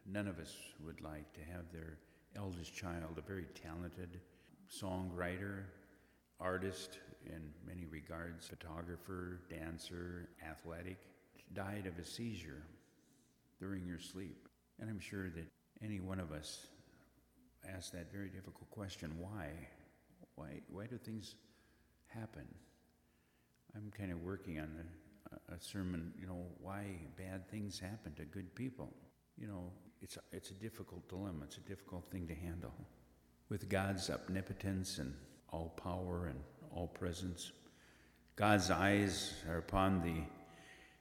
none 0.06 0.26
of 0.26 0.38
us 0.38 0.54
would 0.84 1.02
like 1.02 1.30
to 1.34 1.40
have 1.52 1.64
their 1.72 1.98
eldest 2.36 2.74
child, 2.74 3.18
a 3.18 3.20
very 3.20 3.46
talented 3.62 4.20
songwriter, 4.70 5.64
artist 6.40 6.98
in 7.26 7.52
many 7.66 7.86
regards, 7.86 8.46
photographer, 8.46 9.40
dancer, 9.50 10.30
athletic, 10.48 10.98
died 11.52 11.86
of 11.86 11.98
a 11.98 12.04
seizure 12.04 12.62
during 13.60 13.86
your 13.86 13.98
sleep. 13.98 14.48
And 14.80 14.88
I'm 14.88 15.00
sure 15.00 15.28
that 15.30 15.46
any 15.82 16.00
one 16.00 16.20
of 16.20 16.32
us 16.32 16.66
asked 17.74 17.92
that 17.92 18.12
very 18.12 18.28
difficult 18.28 18.70
question 18.70 19.12
why? 19.18 19.48
Why, 20.34 20.60
why 20.68 20.86
do 20.86 20.96
things 20.98 21.34
happen? 22.08 22.46
I'm 23.76 23.92
kind 23.96 24.10
of 24.10 24.22
working 24.22 24.58
on 24.58 24.70
a, 25.50 25.54
a 25.54 25.60
sermon, 25.60 26.12
you 26.18 26.26
know, 26.26 26.46
why 26.62 26.84
bad 27.18 27.46
things 27.50 27.78
happen 27.78 28.14
to 28.14 28.24
good 28.24 28.54
people. 28.54 28.90
You 29.36 29.48
know, 29.48 29.70
it's 30.00 30.16
it's 30.32 30.50
a 30.50 30.54
difficult 30.54 31.06
dilemma, 31.08 31.44
it's 31.44 31.58
a 31.58 31.68
difficult 31.68 32.10
thing 32.10 32.26
to 32.28 32.34
handle. 32.34 32.72
With 33.50 33.68
God's 33.68 34.08
omnipotence 34.08 34.98
and 34.98 35.14
all 35.50 35.74
power 35.76 36.28
and 36.28 36.40
all 36.74 36.86
presence, 36.86 37.52
God's 38.34 38.70
eyes 38.70 39.34
are 39.48 39.58
upon 39.58 40.00
the, 40.02 40.22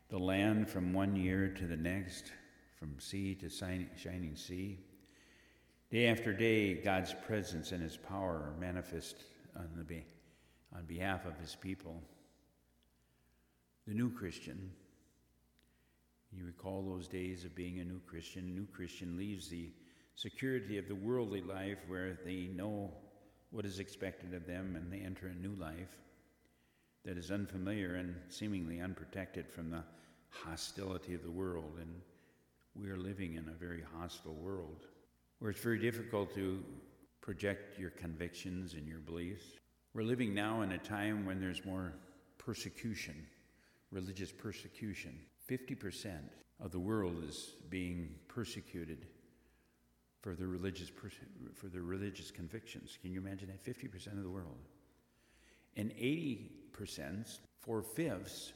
the 0.10 0.22
land 0.22 0.70
from 0.70 0.94
one 0.94 1.15
year 1.15 1.48
to 1.58 1.65
the 1.65 1.77
next, 1.77 2.32
from 2.77 3.00
sea 3.00 3.36
to 3.36 3.50
shining 3.50 4.36
sea. 4.36 4.79
Day 5.91 6.08
after 6.08 6.34
day, 6.34 6.74
God's 6.74 7.15
presence 7.25 7.72
and 7.72 7.82
His 7.82 7.96
power 7.96 8.51
are 8.51 8.55
manifest 8.60 9.24
on, 9.55 9.70
the 9.77 9.84
be- 9.84 10.05
on 10.75 10.86
behalf 10.86 11.25
of 11.25 11.38
His 11.39 11.55
people. 11.55 12.01
The 13.88 13.94
new 13.94 14.10
Christian, 14.10 14.72
you 16.32 16.44
recall 16.46 16.82
those 16.82 17.08
days 17.08 17.46
of 17.46 17.56
being 17.56 17.80
a 17.80 17.84
new 17.84 18.00
Christian. 18.08 18.56
New 18.56 18.65
Christian 18.74 19.15
leaves 19.15 19.48
the 19.48 19.70
security 20.15 20.77
of 20.77 20.88
the 20.88 20.96
worldly 20.96 21.42
life 21.42 21.77
where 21.88 22.18
they 22.25 22.50
know 22.56 22.92
what 23.51 23.65
is 23.65 23.80
expected 23.80 24.34
of 24.34 24.48
them 24.48 24.75
and 24.75 24.92
they 24.92 25.06
enter 25.06 25.27
a 25.27 25.36
new 25.36 25.54
life 25.56 26.00
that 27.04 27.18
is 27.18 27.30
unfamiliar 27.30 27.96
and 27.96 28.15
seemingly 28.30 28.82
unprotected 28.82 29.48
from 29.48 29.70
the 29.70 29.84
hostility 30.30 31.13
of 31.13 31.24
the 31.24 31.30
world. 31.30 31.77
And 31.80 32.01
we 32.74 32.89
are 32.89 32.98
living 32.98 33.36
in 33.36 33.48
a 33.48 33.60
very 33.60 33.84
hostile 33.98 34.34
world 34.34 34.88
where 35.39 35.51
it's 35.51 35.62
very 35.62 35.80
difficult 35.80 36.34
to 36.34 36.63
project 37.22 37.80
your 37.80 37.92
convictions 37.92 38.74
and 38.74 38.88
your 38.88 39.00
beliefs. 39.00 39.46
We're 39.94 40.04
living 40.04 40.34
now 40.34 40.62
in 40.62 40.72
a 40.72 40.77
time 40.77 41.25
when 41.25 41.39
there's 41.39 41.63
more 41.65 41.94
persecution, 42.38 43.15
religious 43.92 44.32
persecution. 44.32 45.18
50% 45.50 46.18
of 46.60 46.72
the 46.72 46.80
world 46.80 47.24
is 47.27 47.54
being 47.70 48.15
persecuted 48.27 49.08
for 50.22 50.34
their 50.34 50.48
religious 50.48 50.89
for 51.54 51.68
their 51.68 51.84
religious 51.84 52.32
convictions. 52.32 52.98
Can 53.01 53.12
you 53.12 53.20
imagine 53.20 53.50
that? 53.50 53.63
50% 53.63 54.18
of 54.18 54.24
the 54.24 54.30
world. 54.30 54.58
And 55.77 55.92
80%, 55.92 57.39
four 57.60 57.84
fifths 57.84 58.54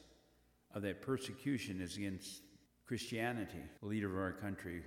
of 0.74 0.82
that 0.82 1.02
persecution 1.02 1.80
is 1.80 1.96
against 1.96 2.42
Christianity. 2.86 3.62
The 3.82 3.86
leader 3.86 4.10
of 4.10 4.18
our 4.18 4.32
country 4.32 4.82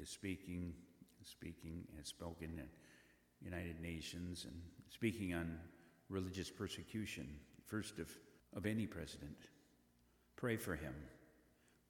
is 0.00 0.10
speaking, 0.10 0.74
speaking, 1.22 1.84
has 1.96 2.08
spoken 2.08 2.58
at 2.58 2.68
United 3.40 3.80
Nations 3.80 4.44
and 4.44 4.60
speaking 4.90 5.34
on 5.34 5.58
religious 6.08 6.50
persecution, 6.50 7.28
first 7.66 7.98
of, 7.98 8.10
of 8.54 8.66
any 8.66 8.86
president. 8.86 9.36
Pray 10.38 10.56
for 10.56 10.76
him. 10.76 10.94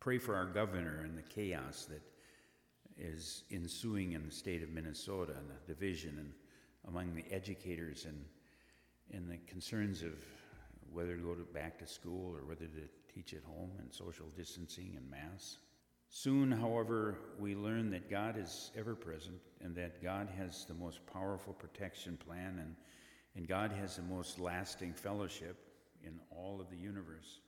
Pray 0.00 0.16
for 0.16 0.34
our 0.34 0.46
governor 0.46 1.02
and 1.04 1.18
the 1.18 1.22
chaos 1.22 1.84
that 1.84 2.00
is 2.96 3.44
ensuing 3.50 4.12
in 4.12 4.24
the 4.24 4.30
state 4.30 4.62
of 4.62 4.70
Minnesota 4.70 5.34
and 5.36 5.50
the 5.50 5.74
division 5.74 6.16
and 6.18 6.32
among 6.88 7.14
the 7.14 7.26
educators 7.30 8.06
and, 8.06 8.24
and 9.12 9.30
the 9.30 9.36
concerns 9.46 10.02
of 10.02 10.14
whether 10.90 11.14
to 11.14 11.22
go 11.22 11.34
to 11.34 11.42
back 11.42 11.78
to 11.78 11.86
school 11.86 12.34
or 12.34 12.46
whether 12.46 12.64
to 12.64 12.88
teach 13.14 13.34
at 13.34 13.44
home 13.44 13.70
and 13.80 13.92
social 13.92 14.24
distancing 14.34 14.94
and 14.96 15.10
mass. 15.10 15.58
Soon, 16.08 16.50
however, 16.50 17.18
we 17.38 17.54
learn 17.54 17.90
that 17.90 18.08
God 18.08 18.38
is 18.38 18.70
ever 18.74 18.94
present 18.94 19.42
and 19.60 19.76
that 19.76 20.02
God 20.02 20.26
has 20.38 20.64
the 20.64 20.72
most 20.72 21.00
powerful 21.12 21.52
protection 21.52 22.16
plan 22.16 22.58
and, 22.60 22.76
and 23.36 23.46
God 23.46 23.72
has 23.72 23.96
the 23.96 24.02
most 24.04 24.40
lasting 24.40 24.94
fellowship 24.94 25.58
in 26.02 26.18
all 26.30 26.62
of 26.62 26.70
the 26.70 26.78
universe. 26.78 27.40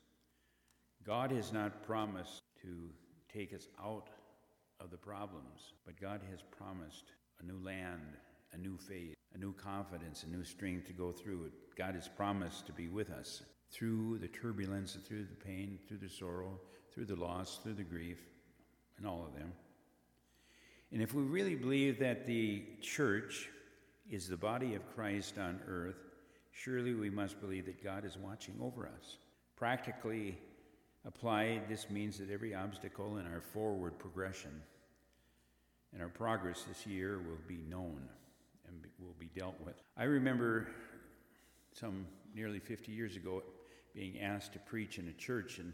God 1.06 1.30
has 1.32 1.52
not 1.52 1.82
promised 1.82 2.42
to 2.62 2.90
take 3.32 3.54
us 3.54 3.68
out 3.82 4.08
of 4.80 4.90
the 4.90 4.96
problems, 4.96 5.72
but 5.84 6.00
God 6.00 6.20
has 6.30 6.40
promised 6.42 7.12
a 7.40 7.44
new 7.44 7.58
land, 7.64 8.16
a 8.52 8.58
new 8.58 8.76
faith, 8.76 9.14
a 9.34 9.38
new 9.38 9.52
confidence, 9.52 10.24
a 10.24 10.28
new 10.28 10.44
strength 10.44 10.86
to 10.86 10.92
go 10.92 11.12
through 11.12 11.44
it. 11.44 11.52
God 11.76 11.94
has 11.94 12.08
promised 12.08 12.66
to 12.66 12.72
be 12.72 12.88
with 12.88 13.10
us. 13.10 13.42
through 13.70 14.18
the 14.18 14.28
turbulence, 14.28 14.96
through 15.06 15.24
the 15.24 15.44
pain, 15.44 15.78
through 15.86 15.98
the 15.98 16.08
sorrow, 16.08 16.58
through 16.92 17.04
the 17.04 17.16
loss, 17.16 17.60
through 17.62 17.74
the 17.74 17.82
grief, 17.82 18.18
and 18.98 19.06
all 19.06 19.24
of 19.26 19.38
them. 19.38 19.52
And 20.92 21.00
if 21.00 21.14
we 21.14 21.22
really 21.22 21.54
believe 21.54 22.00
that 22.00 22.26
the 22.26 22.64
church 22.82 23.48
is 24.10 24.28
the 24.28 24.36
body 24.36 24.74
of 24.74 24.94
Christ 24.94 25.38
on 25.38 25.60
earth, 25.68 25.98
surely 26.50 26.94
we 26.94 27.10
must 27.10 27.40
believe 27.40 27.66
that 27.66 27.82
God 27.82 28.04
is 28.04 28.18
watching 28.18 28.56
over 28.60 28.86
us. 28.86 29.18
Practically 29.56 30.36
applied, 31.06 31.68
this 31.68 31.88
means 31.90 32.18
that 32.18 32.30
every 32.30 32.54
obstacle 32.54 33.16
in 33.18 33.26
our 33.26 33.40
forward 33.40 33.98
progression 33.98 34.62
and 35.92 36.02
our 36.02 36.08
progress 36.08 36.64
this 36.68 36.86
year 36.86 37.18
will 37.18 37.40
be 37.48 37.62
known 37.68 38.08
and 38.68 38.86
will 38.98 39.16
be 39.18 39.30
dealt 39.34 39.56
with. 39.64 39.82
I 39.96 40.04
remember 40.04 40.68
some 41.72 42.06
nearly 42.34 42.60
50 42.60 42.92
years 42.92 43.16
ago 43.16 43.42
being 43.94 44.20
asked 44.20 44.52
to 44.52 44.58
preach 44.60 44.98
in 44.98 45.08
a 45.08 45.12
church, 45.12 45.58
and 45.58 45.72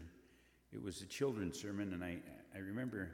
it 0.71 0.81
was 0.81 1.01
a 1.01 1.05
children's 1.05 1.59
sermon, 1.59 1.93
and 1.93 2.03
I, 2.03 2.17
I 2.55 2.59
remember 2.59 3.09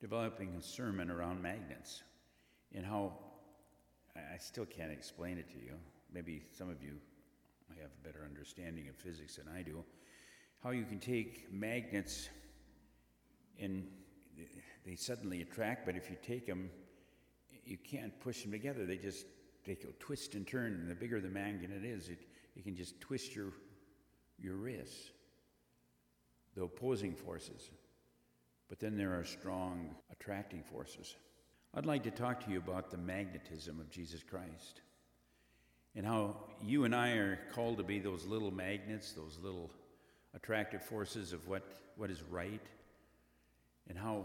developing 0.00 0.54
a 0.58 0.62
sermon 0.62 1.10
around 1.10 1.42
magnets 1.42 2.02
and 2.74 2.84
how 2.84 3.12
I 4.16 4.38
still 4.38 4.66
can't 4.66 4.92
explain 4.92 5.38
it 5.38 5.48
to 5.50 5.58
you. 5.58 5.74
Maybe 6.12 6.42
some 6.56 6.68
of 6.70 6.82
you 6.82 6.92
may 7.68 7.80
have 7.80 7.90
a 7.90 8.06
better 8.06 8.24
understanding 8.24 8.88
of 8.88 8.96
physics 8.96 9.36
than 9.36 9.46
I 9.48 9.62
do. 9.62 9.84
How 10.62 10.70
you 10.70 10.84
can 10.84 10.98
take 10.98 11.52
magnets 11.52 12.28
and 13.58 13.86
they 14.84 14.96
suddenly 14.96 15.42
attract, 15.42 15.86
but 15.86 15.96
if 15.96 16.10
you 16.10 16.16
take 16.22 16.46
them, 16.46 16.70
you 17.64 17.76
can't 17.76 18.18
push 18.20 18.42
them 18.42 18.52
together. 18.52 18.86
They 18.86 18.96
just 18.96 19.26
they 19.64 19.74
go 19.74 19.90
twist 19.98 20.34
and 20.34 20.46
turn, 20.46 20.72
and 20.74 20.90
the 20.90 20.94
bigger 20.94 21.20
the 21.20 21.28
magnet 21.28 21.70
is, 21.84 22.08
it, 22.08 22.18
it 22.56 22.64
can 22.64 22.74
just 22.74 23.00
twist 23.00 23.34
your, 23.34 23.52
your 24.38 24.56
wrists. 24.56 25.10
The 26.56 26.64
opposing 26.64 27.14
forces. 27.14 27.70
But 28.68 28.80
then 28.80 28.96
there 28.96 29.18
are 29.18 29.24
strong 29.24 29.94
attracting 30.10 30.62
forces. 30.62 31.14
I'd 31.74 31.86
like 31.86 32.02
to 32.04 32.10
talk 32.10 32.44
to 32.44 32.50
you 32.50 32.58
about 32.58 32.90
the 32.90 32.96
magnetism 32.96 33.78
of 33.78 33.90
Jesus 33.90 34.22
Christ 34.22 34.80
and 35.94 36.04
how 36.04 36.36
you 36.62 36.84
and 36.84 36.94
I 36.94 37.12
are 37.12 37.38
called 37.52 37.76
to 37.78 37.84
be 37.84 37.98
those 37.98 38.26
little 38.26 38.50
magnets, 38.50 39.12
those 39.12 39.38
little 39.42 39.70
attractive 40.34 40.82
forces 40.82 41.32
of 41.32 41.46
what, 41.48 41.62
what 41.96 42.10
is 42.10 42.22
right, 42.30 42.62
and 43.88 43.98
how 43.98 44.24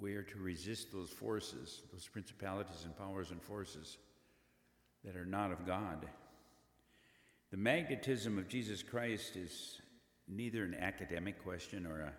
we 0.00 0.14
are 0.14 0.22
to 0.22 0.38
resist 0.38 0.92
those 0.92 1.10
forces, 1.10 1.82
those 1.92 2.08
principalities 2.08 2.84
and 2.84 2.96
powers 2.96 3.30
and 3.30 3.42
forces 3.42 3.98
that 5.04 5.16
are 5.16 5.26
not 5.26 5.52
of 5.52 5.66
God. 5.66 6.06
The 7.50 7.56
magnetism 7.56 8.38
of 8.38 8.48
Jesus 8.48 8.82
Christ 8.82 9.36
is 9.36 9.80
neither 10.28 10.64
an 10.64 10.74
academic 10.74 11.42
question 11.42 11.86
or 11.86 12.00
a, 12.00 12.12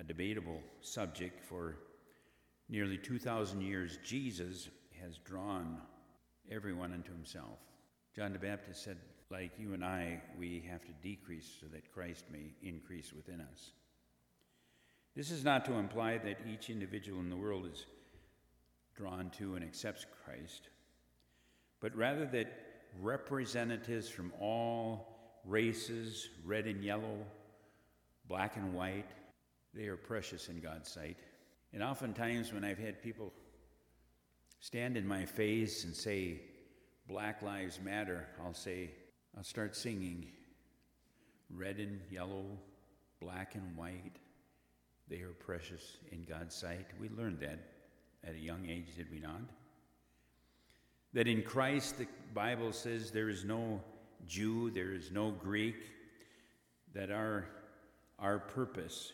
a 0.00 0.04
debatable 0.04 0.62
subject. 0.80 1.44
For 1.44 1.76
nearly 2.68 2.96
2,000 2.96 3.60
years, 3.60 3.98
Jesus 4.04 4.68
has 5.02 5.18
drawn 5.18 5.78
everyone 6.50 6.92
unto 6.92 7.12
himself. 7.12 7.58
John 8.14 8.32
the 8.32 8.38
Baptist 8.38 8.82
said, 8.82 8.96
like 9.30 9.52
you 9.58 9.74
and 9.74 9.84
I, 9.84 10.20
we 10.38 10.64
have 10.70 10.84
to 10.84 10.92
decrease 11.02 11.48
so 11.60 11.66
that 11.72 11.92
Christ 11.92 12.24
may 12.30 12.54
increase 12.62 13.12
within 13.12 13.40
us. 13.40 13.72
This 15.16 15.30
is 15.30 15.44
not 15.44 15.64
to 15.64 15.74
imply 15.74 16.18
that 16.18 16.40
each 16.46 16.70
individual 16.70 17.20
in 17.20 17.30
the 17.30 17.36
world 17.36 17.66
is 17.72 17.86
drawn 18.94 19.30
to 19.38 19.54
and 19.56 19.64
accepts 19.64 20.06
Christ, 20.24 20.68
but 21.80 21.94
rather 21.96 22.26
that 22.26 22.52
representatives 23.00 24.08
from 24.08 24.32
all 24.40 25.40
races, 25.44 26.28
red 26.44 26.66
and 26.66 26.82
yellow, 26.82 27.18
black 28.28 28.56
and 28.56 28.74
white, 28.74 29.10
they 29.74 29.86
are 29.86 29.96
precious 29.96 30.48
in 30.48 30.60
God's 30.60 30.90
sight. 30.90 31.18
And 31.72 31.82
oftentimes, 31.82 32.52
when 32.52 32.64
I've 32.64 32.78
had 32.78 33.02
people 33.02 33.32
stand 34.60 34.96
in 34.96 35.06
my 35.06 35.24
face 35.24 35.84
and 35.84 35.94
say, 35.94 36.40
Black 37.08 37.42
Lives 37.42 37.78
Matter, 37.84 38.26
I'll 38.42 38.54
say, 38.54 38.90
I'll 39.36 39.44
start 39.44 39.76
singing, 39.76 40.26
red 41.50 41.76
and 41.76 42.00
yellow, 42.10 42.46
black 43.20 43.54
and 43.54 43.76
white, 43.76 44.16
they 45.08 45.20
are 45.20 45.34
precious 45.38 45.98
in 46.10 46.24
God's 46.24 46.54
sight. 46.54 46.86
We 46.98 47.10
learned 47.10 47.40
that 47.40 47.58
at 48.24 48.34
a 48.34 48.38
young 48.38 48.66
age, 48.66 48.96
did 48.96 49.10
we 49.10 49.20
not? 49.20 49.42
That 51.12 51.28
in 51.28 51.42
Christ, 51.42 51.98
the 51.98 52.06
Bible 52.34 52.72
says 52.72 53.10
there 53.10 53.28
is 53.28 53.44
no 53.44 53.82
Jew, 54.26 54.70
there 54.70 54.92
is 54.92 55.10
no 55.12 55.30
Greek, 55.30 55.76
that 56.94 57.10
our, 57.10 57.44
our 58.18 58.38
purpose 58.38 59.12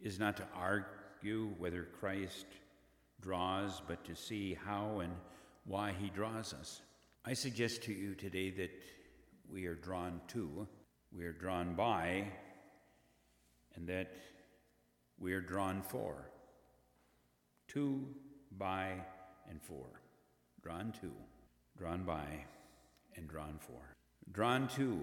is 0.00 0.18
not 0.18 0.36
to 0.38 0.44
argue 0.56 1.50
whether 1.58 1.84
Christ 2.00 2.46
draws, 3.20 3.80
but 3.86 4.04
to 4.06 4.16
see 4.16 4.58
how 4.64 4.98
and 4.98 5.12
why 5.64 5.94
he 5.98 6.10
draws 6.10 6.52
us. 6.52 6.82
I 7.22 7.34
suggest 7.34 7.82
to 7.82 7.92
you 7.92 8.14
today 8.14 8.50
that 8.50 8.70
we 9.52 9.66
are 9.66 9.74
drawn 9.74 10.22
to, 10.28 10.66
we 11.14 11.26
are 11.26 11.32
drawn 11.32 11.74
by, 11.74 12.24
and 13.74 13.86
that 13.88 14.10
we 15.18 15.34
are 15.34 15.42
drawn 15.42 15.82
for. 15.82 16.30
To, 17.68 18.06
by, 18.56 18.94
and 19.50 19.60
for. 19.60 19.84
Drawn 20.62 20.92
to, 21.02 21.10
drawn 21.76 22.04
by, 22.04 22.24
and 23.16 23.28
drawn 23.28 23.58
for. 23.58 23.94
Drawn 24.32 24.66
to, 24.68 24.98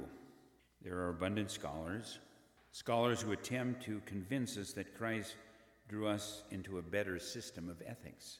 there 0.81 0.97
are 0.97 1.09
abundant 1.09 1.51
scholars, 1.51 2.17
scholars 2.71 3.21
who 3.21 3.31
attempt 3.31 3.83
to 3.83 4.01
convince 4.07 4.57
us 4.57 4.73
that 4.73 4.97
Christ 4.97 5.35
drew 5.87 6.07
us 6.07 6.41
into 6.49 6.79
a 6.79 6.81
better 6.81 7.19
system 7.19 7.69
of 7.69 7.83
ethics, 7.85 8.39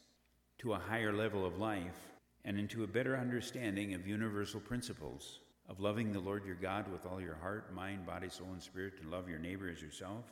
to 0.58 0.74
a 0.74 0.80
higher 0.80 1.14
level 1.14 1.46
of 1.46 1.60
life, 1.60 2.17
and 2.48 2.58
into 2.58 2.84
a 2.84 2.88
better 2.88 3.16
understanding 3.16 3.94
of 3.94 4.08
universal 4.08 4.60
principles 4.60 5.42
of 5.70 5.80
loving 5.80 6.12
the 6.12 6.20
Lord 6.20 6.46
your 6.46 6.56
God 6.56 6.92
with 6.92 7.06
all 7.06 7.22
your 7.22 7.36
heart, 7.36 7.72
mind, 7.76 8.08
body, 8.08 8.30
soul, 8.30 8.48
and 8.54 8.64
spirit, 8.64 8.94
and 9.00 9.12
love 9.12 9.30
your 9.30 9.38
neighbor 9.38 9.70
as 9.70 9.82
yourself 9.82 10.24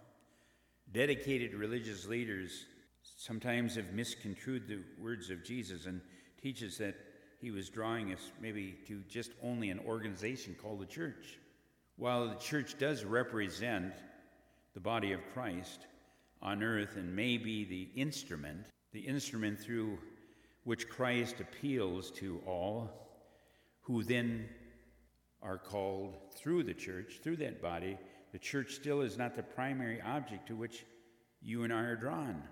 Dedicated 0.92 1.54
religious 1.54 2.06
leaders 2.06 2.66
sometimes 3.02 3.76
have 3.76 3.94
misconstrued 3.94 4.68
the 4.68 4.80
words 5.00 5.30
of 5.30 5.44
Jesus 5.44 5.88
and 5.88 6.00
teaches 6.42 6.78
that 6.78 6.96
he 7.42 7.52
was 7.52 7.70
drawing 7.70 8.14
us 8.14 8.32
maybe 8.42 8.78
to 8.88 9.02
just 9.10 9.32
only 9.44 9.70
an 9.70 9.80
organization 9.80 10.56
called 10.62 10.80
the 10.80 10.86
church. 10.86 11.40
While 11.98 12.30
the 12.30 12.36
church 12.36 12.78
does 12.78 13.04
represent 13.04 13.94
the 14.74 14.80
body 14.80 15.12
of 15.12 15.20
Christ 15.34 15.88
on 16.42 16.64
earth 16.64 16.98
and 16.98 17.16
may 17.16 17.38
be 17.38 17.66
the 17.66 17.90
instrument, 18.00 18.68
the 18.94 19.02
instrument 19.02 19.60
through 19.60 19.98
which 20.66 20.90
Christ 20.90 21.40
appeals 21.40 22.12
to 22.12 22.42
all 22.46 22.92
who 23.82 24.04
then 24.04 24.50
are 25.42 25.60
called 25.60 26.18
through 26.36 26.64
the 26.64 26.74
church, 26.74 27.20
through 27.24 27.38
that 27.38 27.62
body, 27.62 27.98
the 28.32 28.40
church 28.40 28.74
still 28.74 29.02
is 29.02 29.18
not 29.18 29.36
the 29.36 29.44
primary 29.44 30.02
object 30.02 30.48
to 30.48 30.56
which 30.56 30.84
you 31.42 31.64
and 31.64 31.72
I 31.72 31.82
are 31.82 31.96
drawn. 31.96 32.44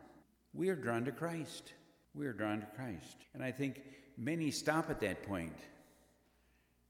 We 0.54 0.70
are 0.70 0.76
drawn 0.76 1.04
to 1.06 1.12
Christ. 1.12 1.74
We 2.14 2.28
are 2.28 2.34
drawn 2.34 2.62
to 2.62 2.68
Christ. 2.76 3.18
And 3.34 3.44
I 3.44 3.52
think 3.52 3.82
many 4.16 4.52
stop 4.52 4.92
at 4.92 5.02
that 5.02 5.24
point. 5.24 5.58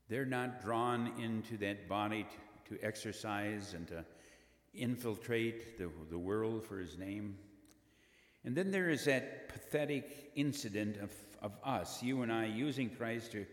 They're 0.10 0.26
not 0.26 0.62
drawn 0.62 1.14
into 1.20 1.58
that 1.60 1.88
body 1.88 2.28
to, 2.68 2.76
to 2.76 2.86
exercise 2.86 3.74
and 3.74 3.88
to 3.88 4.04
infiltrate 4.74 5.78
the, 5.78 5.90
the 6.10 6.20
world 6.20 6.66
for 6.66 6.78
his 6.78 6.98
name. 6.98 7.38
And 8.46 8.56
then 8.56 8.72
there 8.72 8.90
is 8.90 9.06
that 9.06 9.50
pathetic 9.50 10.32
incident 10.36 10.98
of, 10.98 11.12
of 11.42 11.54
us, 11.64 12.04
you 12.04 12.22
and 12.22 12.32
I, 12.32 12.46
using 12.46 12.90
Christ 12.90 13.32
to 13.32 13.46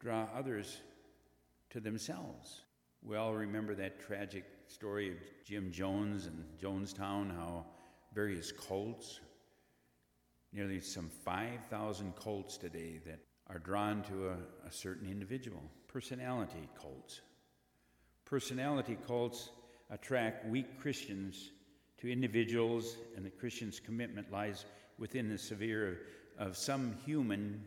draw 0.00 0.26
others 0.34 0.80
to 1.70 1.80
themselves. 1.80 2.62
We 3.02 3.16
all 3.16 3.34
remember 3.34 3.74
that 3.74 4.00
tragic 4.00 4.44
story 4.66 5.10
of 5.10 5.16
Jim 5.44 5.70
Jones 5.70 6.26
and 6.26 6.44
Jonestown, 6.60 7.34
how 7.34 7.66
various 8.14 8.52
cults, 8.52 9.20
nearly 10.52 10.80
some 10.80 11.10
5,000 11.24 12.16
cults 12.16 12.56
today 12.56 13.00
that 13.06 13.20
are 13.48 13.58
drawn 13.58 14.02
to 14.04 14.28
a, 14.28 14.36
a 14.66 14.72
certain 14.72 15.08
individual. 15.08 15.62
Personality 15.88 16.68
cults. 16.80 17.20
Personality 18.24 18.96
cults 19.06 19.50
attract 19.90 20.46
weak 20.48 20.80
Christians 20.80 21.50
to 22.00 22.12
individuals, 22.12 22.96
and 23.16 23.24
the 23.24 23.30
Christian's 23.30 23.80
commitment 23.80 24.30
lies 24.32 24.64
within 24.98 25.28
the 25.28 25.38
sphere 25.38 26.00
of, 26.38 26.48
of 26.48 26.56
some 26.56 26.94
human, 27.04 27.64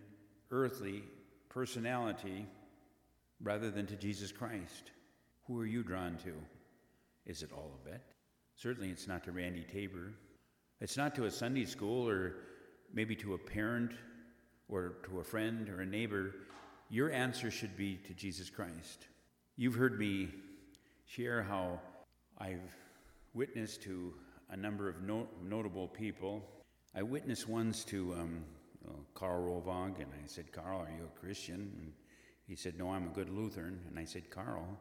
earthly 0.51 1.03
personality 1.49 2.45
rather 3.43 3.69
than 3.69 3.85
to 3.87 3.95
Jesus 3.95 4.31
Christ. 4.31 4.91
Who 5.47 5.59
are 5.59 5.65
you 5.65 5.83
drawn 5.83 6.17
to? 6.23 6.33
Is 7.25 7.43
it 7.43 7.51
all 7.51 7.71
of 7.81 7.91
it? 7.91 8.01
Certainly, 8.55 8.89
it's 8.89 9.07
not 9.07 9.23
to 9.25 9.31
Randy 9.31 9.65
Tabor. 9.71 10.13
It's 10.79 10.97
not 10.97 11.15
to 11.15 11.25
a 11.25 11.31
Sunday 11.31 11.65
school 11.65 12.07
or 12.07 12.35
maybe 12.93 13.15
to 13.17 13.33
a 13.33 13.37
parent 13.37 13.91
or 14.69 14.95
to 15.05 15.19
a 15.19 15.23
friend 15.23 15.69
or 15.69 15.81
a 15.81 15.85
neighbor. 15.85 16.35
Your 16.89 17.11
answer 17.11 17.51
should 17.51 17.75
be 17.75 17.97
to 18.07 18.13
Jesus 18.13 18.49
Christ. 18.49 19.07
You've 19.57 19.75
heard 19.75 19.99
me 19.99 20.29
share 21.05 21.43
how 21.43 21.79
I've 22.37 22.75
witnessed 23.33 23.81
to 23.83 24.13
a 24.51 24.57
number 24.57 24.89
of 24.89 25.01
no- 25.01 25.27
notable 25.41 25.87
people. 25.87 26.43
I 26.93 27.01
witnessed 27.01 27.47
once 27.47 27.83
to 27.85 28.13
um, 28.13 28.43
Karl 29.13 29.41
Rolvaag, 29.41 29.95
and 30.01 30.11
I 30.13 30.27
said, 30.27 30.51
Karl, 30.51 30.79
are 30.79 30.91
you 30.97 31.05
a 31.05 31.19
Christian? 31.19 31.71
And 31.79 31.93
he 32.47 32.55
said, 32.55 32.77
No, 32.77 32.91
I'm 32.91 33.07
a 33.07 33.11
good 33.11 33.29
Lutheran. 33.29 33.79
And 33.89 33.97
I 33.97 34.03
said, 34.03 34.29
Karl, 34.29 34.77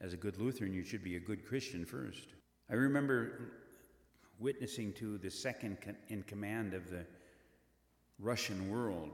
as 0.00 0.12
a 0.12 0.16
good 0.16 0.38
Lutheran, 0.38 0.74
you 0.74 0.84
should 0.84 1.02
be 1.02 1.16
a 1.16 1.20
good 1.20 1.46
Christian 1.46 1.84
first. 1.84 2.28
I 2.70 2.74
remember 2.74 3.52
witnessing 4.38 4.92
to 4.94 5.16
the 5.18 5.30
second 5.30 5.78
in 6.08 6.22
command 6.24 6.74
of 6.74 6.90
the 6.90 7.06
Russian 8.18 8.70
world, 8.70 9.10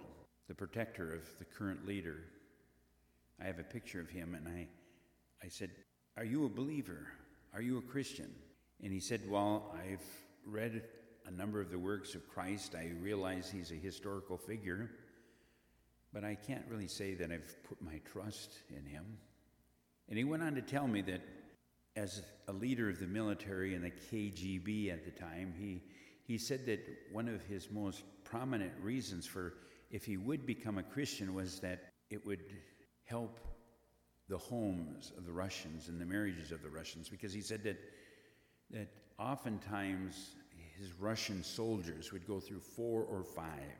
the 0.48 0.54
protector 0.54 1.12
of 1.12 1.28
the 1.38 1.44
current 1.44 1.87
leader. 1.87 2.16
I 3.40 3.44
have 3.44 3.59
a 3.59 3.64
picture 3.64 4.00
of 4.00 4.11
him, 4.11 4.35
and 4.35 4.48
I, 4.48 4.66
I 5.44 5.48
said, 5.48 5.70
Are 6.16 6.24
you 6.24 6.44
a 6.44 6.48
believer? 6.48 7.06
Are 7.54 7.62
you 7.62 7.78
a 7.78 7.83
Christian? 7.83 8.30
And 8.83 8.93
he 8.93 9.01
said, 9.01 9.23
Well, 9.29 9.75
I've 9.75 10.05
read 10.47 10.83
a 11.27 11.31
number 11.31 11.61
of 11.61 11.71
the 11.71 11.79
works 11.79 12.14
of 12.14 12.29
Christ. 12.29 12.75
I 12.75 12.93
realize 13.01 13.51
he's 13.51 13.71
a 13.71 13.75
historical 13.77 14.37
figure, 14.37 14.90
but 16.12 16.25
I 16.25 16.35
can't 16.35 16.64
really 16.69 16.88
say 16.88 17.14
that 17.14 17.31
I've 17.31 17.57
put 17.69 17.81
my 17.83 18.01
trust 18.12 18.53
in 18.69 18.85
him. 18.85 19.05
And 20.09 20.19
he 20.19 20.25
went 20.25 20.43
on 20.43 20.55
to 20.55 20.62
tell 20.62 20.88
me 20.88 21.03
that 21.03 21.21
as 21.97 22.23
a 22.49 22.53
leader 22.53 22.88
of 22.88 22.99
the 22.99 23.07
military 23.07 23.75
and 23.75 23.85
the 23.85 23.90
KGB 23.90 24.93
at 24.93 25.05
the 25.05 25.11
time, 25.11 25.55
he, 25.59 25.83
he 26.25 26.38
said 26.38 26.66
that 26.66 26.81
one 27.12 27.29
of 27.29 27.43
his 27.45 27.71
most 27.71 28.03
prominent 28.25 28.73
reasons 28.81 29.27
for 29.27 29.55
if 29.90 30.05
he 30.05 30.16
would 30.16 30.47
become 30.47 30.79
a 30.79 30.83
Christian 30.83 31.35
was 31.35 31.61
that 31.61 31.90
it 32.11 32.25
would 32.25 32.43
help 33.05 33.38
the 34.29 34.38
homes 34.38 35.12
of 35.19 35.27
the 35.27 35.33
Russians 35.33 35.88
and 35.88 36.01
the 36.01 36.07
marriages 36.07 36.53
of 36.53 36.62
the 36.62 36.71
Russians, 36.71 37.09
because 37.09 37.33
he 37.33 37.40
said 37.40 37.64
that, 37.64 37.77
that 38.72 38.88
oftentimes 39.18 40.30
his 40.78 40.92
Russian 40.98 41.42
soldiers 41.42 42.12
would 42.12 42.26
go 42.26 42.40
through 42.40 42.61
four 42.61 43.02
or 43.02 43.22
five, 43.22 43.76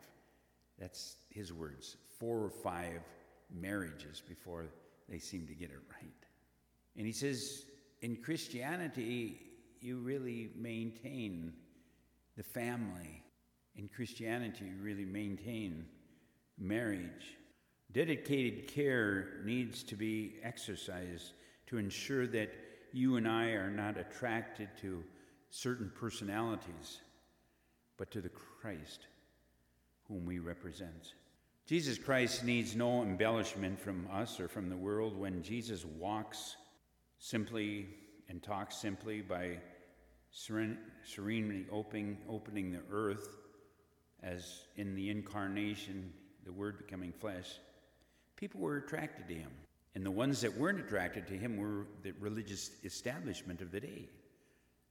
that's 0.79 1.16
his 1.31 1.53
words, 1.53 1.96
four 2.18 2.38
or 2.38 2.50
five 2.50 3.00
marriages 3.50 4.22
before 4.26 4.66
they 5.09 5.18
seem 5.18 5.46
to 5.46 5.55
get 5.55 5.70
it 5.70 5.81
right. 6.00 6.26
And 6.96 7.07
he 7.07 7.12
says, 7.12 7.64
in 8.03 8.16
Christianity, 8.16 9.40
you 9.81 9.98
really 9.98 10.50
maintain 10.57 11.53
the 12.37 12.42
family. 12.42 13.22
In 13.76 13.88
Christianity, 13.88 14.66
you 14.66 14.83
really 14.83 15.05
maintain 15.05 15.87
marriage. 16.59 17.37
Dedicated 17.92 18.68
care 18.68 19.40
needs 19.44 19.83
to 19.85 19.96
be 19.96 20.35
exercised 20.42 21.33
to 21.66 21.79
ensure 21.79 22.26
that 22.29 22.53
you 22.92 23.16
and 23.16 23.29
I 23.29 23.50
are 23.50 23.70
not 23.70 23.96
attracted 23.96 24.68
to 24.83 25.03
certain 25.50 25.90
personalities, 25.94 27.00
but 27.96 28.11
to 28.12 28.20
the 28.20 28.29
Christ 28.29 29.07
whom 30.09 30.24
we 30.26 30.38
represent. 30.38 31.14
Jesus 31.66 31.98
Christ 31.98 32.44
needs 32.44 32.74
no 32.74 33.03
embellishment 33.03 33.79
from 33.79 34.09
us 34.12 34.40
or 34.40 34.48
from 34.48 34.68
the 34.68 34.76
world 34.76 35.16
when 35.16 35.42
Jesus 35.42 35.85
walks 35.85 36.57
simply 37.18 37.87
and 38.29 38.42
talks 38.42 38.76
simply 38.76 39.20
by 39.20 39.59
seren- 40.35 40.79
serenely 41.05 41.66
opening, 41.70 42.18
opening 42.29 42.72
the 42.72 42.81
earth 42.90 43.37
as 44.22 44.64
in 44.76 44.94
the 44.94 45.11
incarnation, 45.11 46.12
the 46.44 46.53
Word 46.53 46.79
becoming 46.79 47.12
flesh, 47.12 47.59
people 48.37 48.61
were 48.61 48.79
attracted 48.79 49.29
to 49.29 49.35
him. 49.35 49.50
And 49.94 50.07
the 50.07 50.11
ones 50.11 50.40
that 50.42 50.57
weren't 50.57 50.81
attracted 50.81 51.26
to 51.29 51.35
him 51.35 51.57
were 51.57 51.87
the 52.03 52.12
religious 52.20 52.70
establishment 52.85 53.61
of 53.61 53.72
the 53.72 53.81
day 53.81 54.09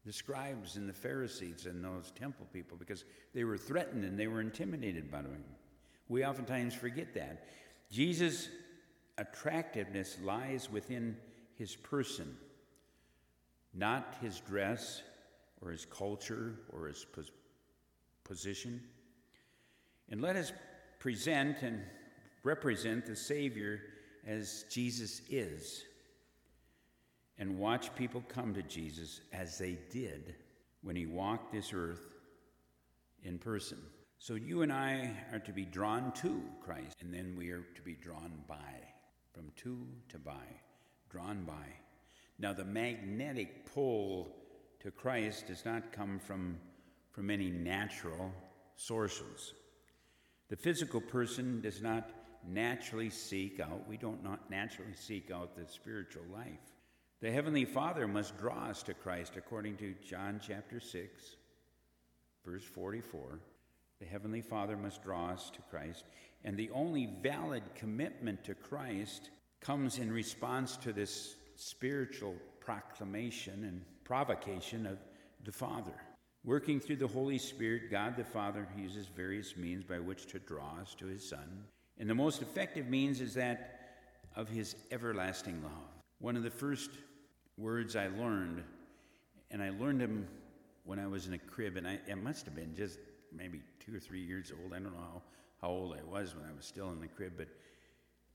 the 0.06 0.14
scribes 0.14 0.76
and 0.76 0.88
the 0.88 0.94
Pharisees 0.94 1.66
and 1.66 1.84
those 1.84 2.12
temple 2.12 2.48
people 2.54 2.78
because 2.78 3.06
they 3.34 3.44
were 3.44 3.58
threatened 3.58 4.04
and 4.04 4.18
they 4.18 4.28
were 4.28 4.42
intimidated 4.42 5.12
by 5.12 5.20
him. 5.20 5.44
We 6.08 6.26
oftentimes 6.26 6.74
forget 6.74 7.14
that. 7.16 7.46
Jesus' 7.92 8.50
attractiveness 9.18 10.18
lies 10.24 10.72
within 10.72 11.18
his 11.56 11.76
person, 11.76 12.38
not 13.74 14.16
his 14.22 14.40
dress 14.40 15.04
or 15.62 15.72
his 15.72 15.86
culture 15.86 16.56
or 16.72 16.88
his 16.88 17.06
pos- 17.06 17.32
position. 18.24 18.82
And 20.10 20.22
let 20.22 20.38
us 20.38 20.54
present 21.00 21.62
and 21.62 21.84
represent 22.44 23.06
the 23.06 23.16
Savior 23.16 23.82
as 24.28 24.66
Jesus 24.70 25.22
is 25.30 25.84
and 27.38 27.58
watch 27.58 27.96
people 27.96 28.24
come 28.28 28.54
to 28.54 28.62
Jesus 28.64 29.22
as 29.32 29.58
they 29.58 29.78
did 29.92 30.36
when 30.82 30.96
he 30.96 31.06
walked 31.06 31.52
this 31.52 31.72
earth 31.74 32.16
in 33.24 33.38
person. 33.38 33.80
So 34.18 34.36
you 34.36 34.62
and 34.62 34.72
I 34.72 35.12
are 35.32 35.40
to 35.40 35.54
be 35.54 35.64
drawn 35.64 36.12
to 36.14 36.42
Christ, 36.62 37.02
and 37.02 37.14
then 37.14 37.36
we 37.38 37.52
are 37.52 37.66
to 37.76 37.82
be 37.82 37.94
drawn 37.94 38.44
by, 38.48 38.56
from 39.34 39.52
to 39.58 39.88
to 40.10 40.20
by, 40.20 40.34
drawn 41.10 41.44
by. 41.46 41.68
Now, 42.38 42.52
the 42.52 42.66
magnetic 42.66 43.66
pull 43.74 44.36
to 44.82 44.92
Christ 44.92 45.48
does 45.48 45.64
not 45.64 45.94
come 45.94 46.20
from, 46.20 46.58
from 47.12 47.30
any 47.30 47.50
natural 47.50 48.34
sources. 48.76 49.54
The 50.50 50.58
physical 50.58 51.00
person 51.00 51.62
does 51.62 51.82
not 51.82 52.10
naturally 52.48 53.10
seek 53.10 53.60
out, 53.60 53.88
we 53.88 53.98
don't 53.98 54.24
not 54.24 54.50
naturally 54.50 54.94
seek 54.94 55.32
out 55.32 55.56
the 55.56 55.72
spiritual 55.72 56.24
life. 56.34 56.60
The 57.22 57.32
Heavenly 57.32 57.66
Father 57.66 58.08
must 58.08 58.38
draw 58.38 58.70
us 58.70 58.84
to 58.84 58.94
Christ 58.94 59.34
according 59.36 59.78
to 59.78 59.94
John 60.08 60.40
chapter 60.42 60.80
6, 60.80 61.36
verse 62.46 62.64
44. 62.64 63.40
The 64.00 64.06
Heavenly 64.06 64.42
Father 64.42 64.78
must 64.78 65.04
draw 65.04 65.32
us 65.32 65.50
to 65.52 65.62
Christ. 65.70 66.06
And 66.46 66.56
the 66.56 66.70
only 66.72 67.10
valid 67.22 67.64
commitment 67.76 68.46
to 68.46 68.56
Christ 68.56 69.30
comes 69.60 70.00
in 70.00 70.12
response 70.12 70.78
to 70.78 70.94
this 70.94 71.36
spiritual 71.58 72.36
proclamation 72.62 73.66
and 73.66 73.82
provocation 74.06 74.86
of 74.86 74.98
the 75.44 75.52
Father. 75.52 75.96
Working 76.46 76.80
through 76.80 76.98
the 76.98 77.08
Holy 77.08 77.38
Spirit, 77.38 77.92
God 77.92 78.16
the 78.16 78.24
Father 78.24 78.66
uses 78.78 79.08
various 79.08 79.58
means 79.58 79.84
by 79.84 80.00
which 80.00 80.28
to 80.28 80.40
draw 80.40 80.78
us 80.82 80.96
to 81.00 81.06
His 81.06 81.28
Son. 81.28 81.66
And 82.00 82.10
the 82.10 82.16
most 82.16 82.42
effective 82.42 82.88
means 82.88 83.22
is 83.22 83.34
that 83.34 83.76
of 84.36 84.48
His 84.50 84.76
everlasting 84.92 85.62
love. 85.62 85.72
One 86.20 86.38
of 86.38 86.44
the 86.44 86.50
first 86.50 86.92
words 87.58 87.96
I 87.96 88.08
learned, 88.08 88.64
and 89.52 89.62
I 89.62 89.70
learned 89.72 90.02
them 90.02 90.28
when 90.86 91.00
I 91.00 91.08
was 91.08 91.28
in 91.28 91.34
a 91.34 91.38
crib, 91.38 91.76
and 91.78 91.88
I, 91.88 92.00
it 92.08 92.16
must 92.16 92.46
have 92.46 92.56
been 92.56 92.74
just 92.76 93.00
maybe 93.36 93.62
two 93.86 93.96
or 93.96 94.00
three 94.00 94.22
years 94.22 94.52
old. 94.62 94.74
I 94.74 94.80
don't 94.80 94.94
know 94.94 95.00
how, 95.00 95.22
how 95.62 95.68
old 95.70 95.96
I 95.96 96.04
was 96.10 96.36
when 96.36 96.46
I 96.46 96.56
was 96.56 96.66
still 96.66 96.90
in 96.92 97.00
the 97.00 97.08
crib, 97.08 97.34
but 97.38 97.48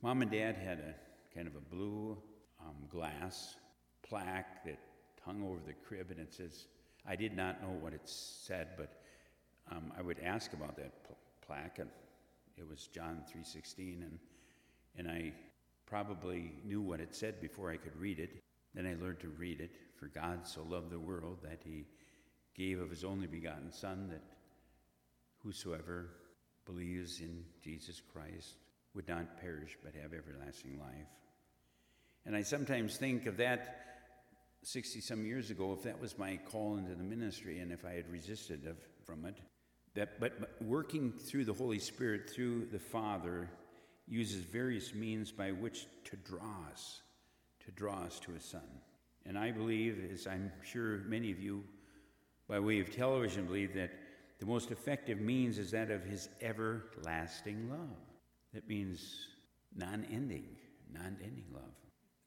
mom 0.03 0.23
and 0.23 0.31
dad 0.31 0.57
had 0.57 0.79
a 0.79 1.35
kind 1.35 1.49
of 1.49 1.57
a 1.57 1.75
blue 1.75 2.17
um, 2.61 2.77
glass 2.91 3.57
plaque 4.03 4.65
that 4.65 4.79
hung 5.25 5.43
over 5.43 5.59
the 5.67 5.73
crib, 5.87 6.11
and 6.11 6.21
it 6.21 6.33
says, 6.35 6.67
I 7.09 7.17
did 7.17 7.37
not 7.37 7.63
know 7.63 7.77
what 7.81 7.93
it 7.93 8.03
said, 8.05 8.69
but 8.77 9.01
um, 9.71 9.93
I 9.99 10.03
would 10.03 10.19
ask 10.21 10.53
about 10.53 10.77
that 10.77 11.05
pl- 11.05 11.17
plaque, 11.47 11.79
and 11.79 11.89
it 12.57 12.69
was 12.69 12.87
John 12.89 13.25
3:16, 13.33 14.03
and 14.03 14.19
and 14.97 15.09
I 15.09 15.33
probably 15.87 16.53
knew 16.65 16.81
what 16.81 17.01
it 17.01 17.15
said 17.15 17.41
before 17.41 17.71
I 17.71 17.77
could 17.77 17.97
read 17.97 18.19
it. 18.19 18.43
Then 18.75 18.87
I 18.87 18.95
learned 18.95 19.21
to 19.21 19.29
read 19.29 19.61
it. 19.61 19.73
For 19.97 20.07
God 20.09 20.47
so 20.47 20.63
loved 20.63 20.91
the 20.91 20.99
world 20.99 21.39
that 21.43 21.61
he 21.65 21.87
gave 22.55 22.81
of 22.81 22.91
his 22.91 23.05
only 23.05 23.27
begotten 23.27 23.73
Son, 23.73 24.09
that 24.11 24.23
whosoever 25.43 26.11
believes 26.65 27.21
in 27.21 27.45
Jesus 27.63 28.01
Christ 28.13 28.57
would 28.95 29.09
not 29.09 29.41
perish 29.41 29.77
but 29.83 29.95
have 29.95 30.13
everlasting 30.13 30.79
life. 30.79 31.09
And 32.27 32.35
I 32.35 32.43
sometimes 32.43 32.97
think 32.97 33.27
of 33.27 33.37
that 33.37 33.81
60 34.63 35.01
some 35.01 35.27
years 35.27 35.51
ago, 35.51 35.73
if 35.73 35.83
that 35.83 36.01
was 36.01 36.19
my 36.19 36.39
call 36.51 36.79
into 36.79 36.95
the 36.95 37.03
ministry 37.03 37.61
and 37.61 37.71
if 37.71 37.85
I 37.85 37.93
had 37.93 38.11
resisted 38.11 38.67
of, 38.67 38.77
from 39.05 39.27
it. 39.27 39.37
That, 39.95 40.19
but, 40.19 40.57
working 40.61 41.13
through 41.13 41.45
the 41.45 41.53
Holy 41.53 41.79
Spirit, 41.79 42.29
through 42.29 42.67
the 42.67 42.79
Father, 42.79 43.49
uses 44.09 44.43
various 44.43 44.95
means 44.95 45.31
by 45.31 45.53
which 45.53 45.87
to 46.05 46.17
draw 46.17 46.67
us 46.73 47.03
to 47.65 47.71
draw 47.73 48.03
us 48.03 48.21
to 48.21 48.33
his 48.33 48.45
son. 48.45 48.63
And 49.27 49.39
I 49.39 49.51
believe, 49.51 50.11
as 50.13 50.27
I'm 50.27 50.53
sure 50.63 50.99
many 51.07 51.31
of 51.31 51.41
you, 51.41 51.65
by 52.47 52.59
way 52.59 52.81
of 52.81 52.95
television, 52.95 53.47
believe 53.47 53.75
that 53.75 53.91
the 54.39 54.47
most 54.47 54.71
effective 54.71 55.21
means 55.21 55.59
is 55.59 55.71
that 55.71 55.91
of 55.91 56.05
his 56.05 56.29
everlasting 56.43 57.71
love. 57.71 57.97
That 58.53 58.69
means 58.69 59.29
non 59.75 60.07
ending, 60.13 60.45
non 60.93 61.17
ending 61.23 61.47
love. 61.53 61.63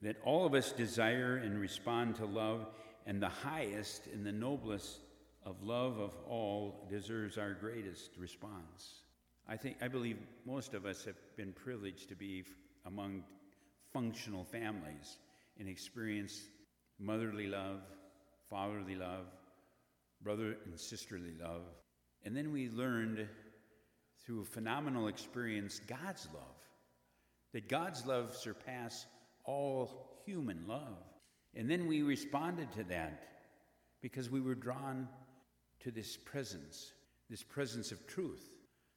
That 0.02 0.18
all 0.24 0.46
of 0.46 0.54
us 0.54 0.72
desire 0.72 1.38
and 1.38 1.60
respond 1.60 2.16
to 2.16 2.26
love, 2.26 2.68
and 3.06 3.22
the 3.22 3.30
highest 3.30 4.08
and 4.08 4.26
the 4.26 4.32
noblest 4.32 5.00
of 5.48 5.64
love 5.64 5.98
of 5.98 6.14
all 6.28 6.86
deserves 6.90 7.38
our 7.38 7.54
greatest 7.54 8.12
response. 8.18 9.04
I 9.48 9.56
think 9.56 9.78
I 9.82 9.88
believe 9.88 10.18
most 10.46 10.74
of 10.74 10.86
us 10.86 11.06
have 11.06 11.16
been 11.38 11.54
privileged 11.54 12.10
to 12.10 12.16
be 12.16 12.44
among 12.86 13.24
functional 13.94 14.44
families 14.44 15.18
and 15.58 15.70
experience 15.70 16.42
motherly 17.00 17.48
love, 17.48 17.80
fatherly 18.50 18.96
love, 18.96 19.26
brother 20.22 20.58
and 20.66 20.78
sisterly 20.78 21.34
love. 21.42 21.62
And 22.26 22.36
then 22.36 22.52
we 22.52 22.70
learned 22.70 23.26
through 24.26 24.42
a 24.42 24.46
phenomenal 24.46 25.08
experience 25.08 25.80
God's 25.88 26.28
love, 26.34 26.58
that 27.54 27.70
God's 27.70 28.06
love 28.06 28.36
surpassed 28.36 29.08
all 29.46 30.22
human 30.26 30.66
love. 30.68 30.98
And 31.56 31.72
then 31.72 31.88
we 31.88 32.02
responded 32.02 32.70
to 32.74 32.84
that 32.86 33.24
because 34.02 34.30
we 34.30 34.42
were 34.42 34.54
drawn 34.54 35.08
to 35.82 35.92
this 35.92 36.18
presence, 36.18 36.94
this 37.30 37.44
presence 37.44 37.92
of 37.92 38.06
truth, 38.08 38.50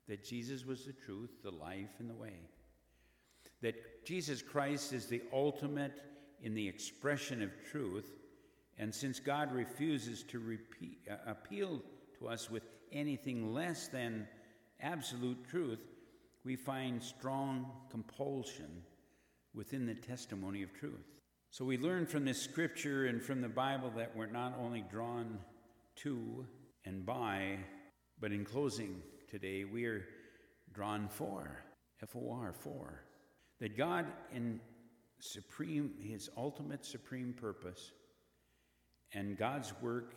that 0.09 0.25
Jesus 0.25 0.65
was 0.67 0.85
the 0.85 0.93
truth, 0.93 1.31
the 1.43 1.51
life, 1.51 1.91
and 1.99 2.11
the 2.11 2.15
way. 2.15 2.35
That 3.63 4.05
Jesus 4.05 4.43
Christ 4.43 4.93
is 4.93 5.07
the 5.07 5.23
ultimate 5.33 6.03
in 6.43 6.55
the 6.55 6.67
expression 6.67 7.43
of 7.43 7.51
truth, 7.71 8.11
and 8.79 8.95
since 8.95 9.21
God 9.21 9.53
refuses 9.53 10.23
to 10.25 10.39
repeat, 10.39 10.99
uh, 11.11 11.17
appeal 11.27 11.83
to 12.19 12.29
us 12.29 12.51
with 12.51 12.63
anything 12.93 13.53
less 13.53 13.89
than 13.89 14.27
absolute 14.81 15.47
truth, 15.49 15.81
we 16.45 16.57
find 16.57 17.03
strong 17.03 17.71
compulsion 17.91 18.83
within 19.55 19.87
the 19.87 19.95
testimony 19.95 20.63
of 20.63 20.73
truth. 20.73 21.07
So 21.51 21.65
we 21.65 21.77
learn 21.77 22.07
from 22.07 22.25
this 22.25 22.41
scripture 22.41 23.07
and 23.07 23.21
from 23.21 23.41
the 23.41 23.49
Bible 23.49 23.93
that 23.97 24.17
we're 24.17 24.27
not 24.27 24.57
only 24.59 24.85
drawn 24.91 25.39
to 25.97 26.47
and 26.85 27.05
by, 27.05 27.59
but 28.21 28.33
in 28.33 28.45
closing 28.45 29.03
today, 29.29 29.65
we 29.65 29.85
are 29.87 30.05
drawn 30.73 31.09
for, 31.09 31.65
F 32.03 32.17
O 32.17 32.31
R, 32.33 32.53
for. 32.53 33.05
That 33.61 33.77
God, 33.77 34.07
in 34.33 34.61
supreme, 35.19 35.93
his 36.01 36.31
ultimate 36.37 36.85
supreme 36.85 37.35
purpose, 37.35 37.93
and 39.13 39.37
God's 39.37 39.73
work 39.83 40.15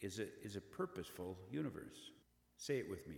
is 0.00 0.18
a, 0.18 0.26
is 0.42 0.56
a 0.56 0.60
purposeful 0.60 1.38
universe. 1.50 2.10
Say 2.56 2.78
it 2.78 2.90
with 2.90 3.08
me 3.08 3.16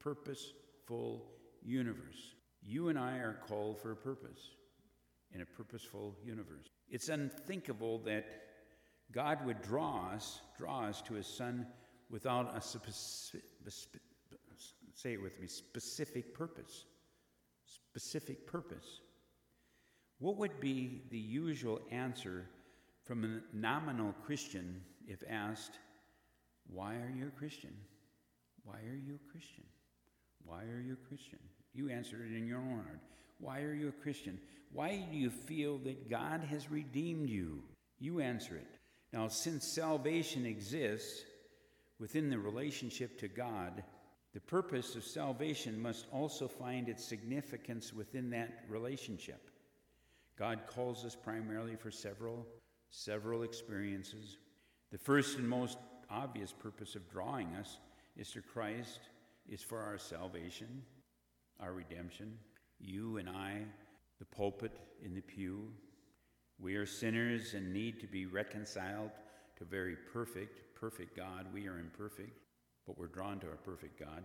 purposeful 0.00 1.24
universe. 1.62 2.34
You 2.60 2.88
and 2.88 2.98
I 2.98 3.18
are 3.18 3.38
called 3.46 3.80
for 3.80 3.92
a 3.92 3.96
purpose 3.96 4.40
in 5.32 5.42
a 5.42 5.46
purposeful 5.46 6.16
universe. 6.24 6.66
It's 6.88 7.08
unthinkable 7.08 7.98
that 8.00 8.24
God 9.12 9.44
would 9.46 9.62
draw 9.62 10.10
us, 10.12 10.40
draw 10.58 10.84
us 10.86 11.02
to 11.02 11.14
his 11.14 11.26
son 11.26 11.66
without 12.12 12.54
a 12.54 12.60
specific, 12.60 13.42
say 14.94 15.14
it 15.14 15.22
with 15.22 15.40
me, 15.40 15.48
specific 15.48 16.34
purpose. 16.34 16.84
Specific 17.64 18.46
purpose. 18.46 19.00
What 20.18 20.36
would 20.36 20.60
be 20.60 21.02
the 21.10 21.18
usual 21.18 21.80
answer 21.90 22.46
from 23.04 23.24
a 23.24 23.56
nominal 23.56 24.14
Christian 24.24 24.80
if 25.08 25.22
asked, 25.28 25.78
Why 26.72 26.94
are 26.94 27.12
you 27.16 27.28
a 27.28 27.38
Christian? 27.38 27.74
Why 28.62 28.76
are 28.76 29.00
you 29.04 29.14
a 29.16 29.32
Christian? 29.32 29.64
Why 30.44 30.62
are 30.64 30.80
you 30.80 30.92
a 30.92 31.08
Christian? 31.08 31.38
You 31.74 31.88
answered 31.88 32.20
it 32.30 32.36
in 32.36 32.46
your 32.46 32.58
own 32.58 32.82
heart. 32.84 33.00
Why 33.38 33.62
are 33.62 33.74
you 33.74 33.88
a 33.88 34.02
Christian? 34.02 34.38
Why 34.72 35.04
do 35.10 35.16
you 35.16 35.30
feel 35.30 35.78
that 35.78 36.08
God 36.08 36.42
has 36.44 36.70
redeemed 36.70 37.28
you? 37.28 37.62
You 37.98 38.20
answer 38.20 38.56
it. 38.56 38.78
Now, 39.12 39.28
since 39.28 39.66
salvation 39.66 40.46
exists 40.46 41.24
within 42.02 42.28
the 42.28 42.38
relationship 42.38 43.16
to 43.16 43.28
God, 43.28 43.84
the 44.34 44.40
purpose 44.40 44.96
of 44.96 45.04
salvation 45.04 45.80
must 45.80 46.06
also 46.10 46.48
find 46.48 46.88
its 46.88 47.04
significance 47.04 47.92
within 47.92 48.28
that 48.28 48.64
relationship. 48.68 49.48
God 50.36 50.62
calls 50.66 51.04
us 51.04 51.14
primarily 51.14 51.76
for 51.76 51.92
several, 51.92 52.44
several 52.90 53.44
experiences. 53.44 54.38
The 54.90 54.98
first 54.98 55.38
and 55.38 55.48
most 55.48 55.78
obvious 56.10 56.52
purpose 56.52 56.96
of 56.96 57.08
drawing 57.08 57.54
us 57.54 57.78
is 58.16 58.32
to 58.32 58.42
Christ, 58.42 58.98
is 59.48 59.62
for 59.62 59.78
our 59.78 59.96
salvation, 59.96 60.82
our 61.60 61.72
redemption. 61.72 62.36
You 62.80 63.18
and 63.18 63.28
I, 63.28 63.58
the 64.18 64.24
pulpit 64.24 64.72
in 65.04 65.14
the 65.14 65.20
pew, 65.20 65.68
we 66.58 66.74
are 66.74 66.84
sinners 66.84 67.54
and 67.54 67.72
need 67.72 68.00
to 68.00 68.08
be 68.08 68.26
reconciled 68.26 69.12
to 69.56 69.64
very 69.64 69.94
perfect, 70.12 70.71
perfect 70.82 71.16
God. 71.16 71.46
We 71.54 71.68
are 71.68 71.78
imperfect, 71.78 72.36
but 72.88 72.98
we're 72.98 73.06
drawn 73.06 73.38
to 73.38 73.46
a 73.46 73.56
perfect 73.64 74.00
God. 74.00 74.24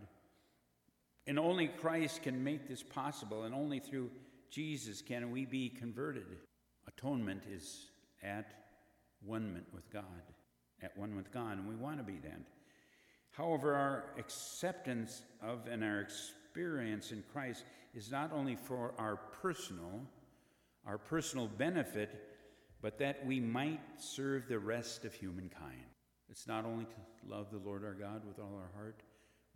And 1.27 1.37
only 1.37 1.67
Christ 1.67 2.23
can 2.23 2.43
make 2.43 2.67
this 2.67 2.81
possible, 2.81 3.43
and 3.43 3.53
only 3.53 3.79
through 3.79 4.09
Jesus 4.49 5.03
can 5.03 5.29
we 5.29 5.45
be 5.45 5.69
converted. 5.69 6.25
Atonement 6.87 7.43
is 7.47 7.91
at 8.23 8.55
one 9.23 9.61
with 9.71 9.87
God, 9.91 10.23
at 10.81 10.97
one 10.97 11.15
with 11.15 11.31
God, 11.31 11.59
and 11.59 11.67
we 11.69 11.75
want 11.75 11.99
to 11.99 12.03
be 12.03 12.17
that. 12.23 12.41
However, 13.29 13.75
our 13.75 14.05
acceptance 14.17 15.21
of 15.43 15.67
and 15.67 15.83
our 15.83 16.01
experience 16.01 17.11
in 17.11 17.23
Christ 17.31 17.65
is 17.93 18.09
not 18.09 18.31
only 18.33 18.55
for 18.55 18.95
our 18.97 19.17
personal, 19.43 20.01
our 20.87 20.97
personal 20.97 21.47
benefit, 21.47 22.09
but 22.81 22.97
that 22.97 23.23
we 23.27 23.39
might 23.39 23.81
serve 23.99 24.47
the 24.47 24.57
rest 24.57 25.05
of 25.05 25.13
humankind. 25.13 25.85
It's 26.29 26.47
not 26.47 26.65
only 26.65 26.85
to 26.85 27.29
love 27.35 27.47
the 27.51 27.57
Lord 27.57 27.83
our 27.83 27.93
God 27.93 28.23
with 28.25 28.39
all 28.39 28.53
our 28.55 28.71
heart, 28.75 29.01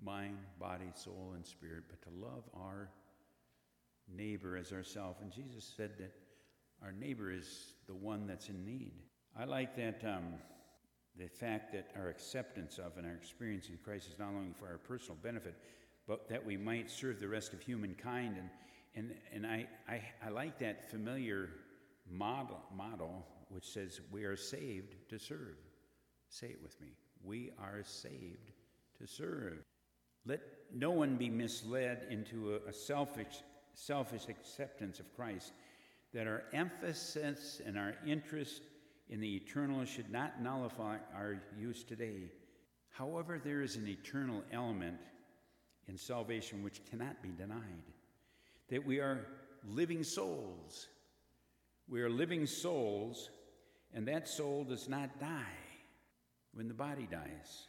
mind, 0.01 0.37
body, 0.59 0.91
soul, 0.93 1.33
and 1.35 1.45
spirit, 1.45 1.83
but 1.89 2.01
to 2.03 2.09
love 2.09 2.43
our 2.53 2.89
neighbor 4.13 4.57
as 4.57 4.71
ourselves. 4.71 5.19
And 5.21 5.31
Jesus 5.31 5.71
said 5.75 5.91
that 5.99 6.13
our 6.83 6.91
neighbor 6.91 7.31
is 7.31 7.75
the 7.87 7.93
one 7.93 8.25
that's 8.25 8.49
in 8.49 8.65
need. 8.65 8.93
I 9.39 9.45
like 9.45 9.75
that 9.75 10.01
um, 10.03 10.33
the 11.17 11.27
fact 11.27 11.73
that 11.73 11.91
our 11.95 12.09
acceptance 12.09 12.79
of 12.79 12.97
and 12.97 13.05
our 13.05 13.13
experience 13.13 13.69
in 13.69 13.77
Christ 13.83 14.07
is 14.11 14.19
not 14.19 14.29
only 14.29 14.53
for 14.59 14.67
our 14.67 14.77
personal 14.77 15.17
benefit, 15.21 15.55
but 16.07 16.27
that 16.29 16.45
we 16.45 16.57
might 16.57 16.89
serve 16.89 17.19
the 17.19 17.27
rest 17.27 17.53
of 17.53 17.61
humankind. 17.61 18.37
And, 18.37 18.49
and, 18.95 19.15
and 19.33 19.45
I, 19.45 19.67
I, 19.87 20.01
I 20.25 20.29
like 20.29 20.59
that 20.59 20.89
familiar 20.89 21.49
model, 22.09 22.59
model 22.75 23.25
which 23.49 23.65
says 23.65 24.01
we 24.11 24.23
are 24.23 24.37
saved 24.37 24.95
to 25.09 25.19
serve. 25.19 25.57
Say 26.31 26.47
it 26.47 26.63
with 26.63 26.79
me. 26.79 26.87
We 27.23 27.51
are 27.61 27.83
saved 27.83 28.51
to 28.99 29.05
serve. 29.05 29.65
Let 30.25 30.39
no 30.73 30.91
one 30.91 31.17
be 31.17 31.29
misled 31.29 32.07
into 32.09 32.57
a, 32.67 32.71
selfish, 32.71 33.43
selfish 33.73 34.29
acceptance 34.29 35.01
of 35.01 35.13
Christ, 35.13 35.51
that 36.13 36.27
our 36.27 36.43
emphasis 36.53 37.61
and 37.65 37.77
our 37.77 37.95
interest 38.07 38.61
in 39.09 39.19
the 39.19 39.35
eternal 39.35 39.83
should 39.83 40.09
not 40.09 40.41
nullify 40.41 40.99
our 41.13 41.41
use 41.59 41.83
today. 41.83 42.31
However, 42.91 43.37
there 43.43 43.61
is 43.61 43.75
an 43.75 43.87
eternal 43.87 44.41
element 44.53 44.99
in 45.89 45.97
salvation 45.97 46.63
which 46.63 46.85
cannot 46.89 47.21
be 47.21 47.31
denied 47.37 47.59
that 48.69 48.85
we 48.85 48.99
are 48.99 49.27
living 49.67 50.05
souls. 50.05 50.87
We 51.89 52.01
are 52.01 52.09
living 52.09 52.45
souls, 52.45 53.29
and 53.93 54.07
that 54.07 54.29
soul 54.29 54.63
does 54.63 54.87
not 54.87 55.19
die 55.19 55.70
when 56.53 56.67
the 56.67 56.73
body 56.73 57.07
dies. 57.09 57.67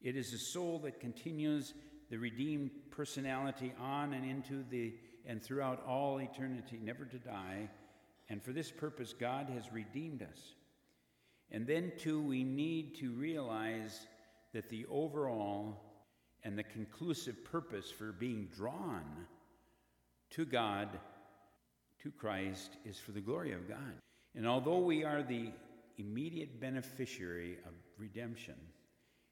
It 0.00 0.16
is 0.16 0.30
the 0.30 0.38
soul 0.38 0.80
that 0.80 1.00
continues 1.00 1.74
the 2.10 2.18
redeemed 2.18 2.70
personality 2.90 3.72
on 3.80 4.12
and 4.12 4.28
into 4.28 4.64
the 4.70 4.94
and 5.24 5.42
throughout 5.42 5.84
all 5.86 6.18
eternity, 6.18 6.80
never 6.82 7.04
to 7.04 7.18
die. 7.18 7.68
And 8.28 8.42
for 8.42 8.52
this 8.52 8.70
purpose, 8.70 9.12
God 9.12 9.48
has 9.50 9.72
redeemed 9.72 10.22
us. 10.22 10.54
And 11.50 11.66
then, 11.66 11.92
too, 11.98 12.20
we 12.20 12.44
need 12.44 12.96
to 12.96 13.12
realize 13.12 14.06
that 14.52 14.68
the 14.68 14.86
overall 14.90 15.80
and 16.44 16.58
the 16.58 16.62
conclusive 16.62 17.44
purpose 17.44 17.90
for 17.90 18.12
being 18.12 18.48
drawn 18.56 19.04
to 20.30 20.44
God, 20.44 20.88
to 22.02 22.10
Christ, 22.10 22.76
is 22.84 22.98
for 22.98 23.12
the 23.12 23.20
glory 23.20 23.52
of 23.52 23.68
God. 23.68 23.94
And 24.34 24.46
although 24.46 24.78
we 24.78 25.04
are 25.04 25.22
the 25.22 25.50
immediate 26.02 26.60
beneficiary 26.60 27.58
of 27.64 27.72
redemption, 27.96 28.56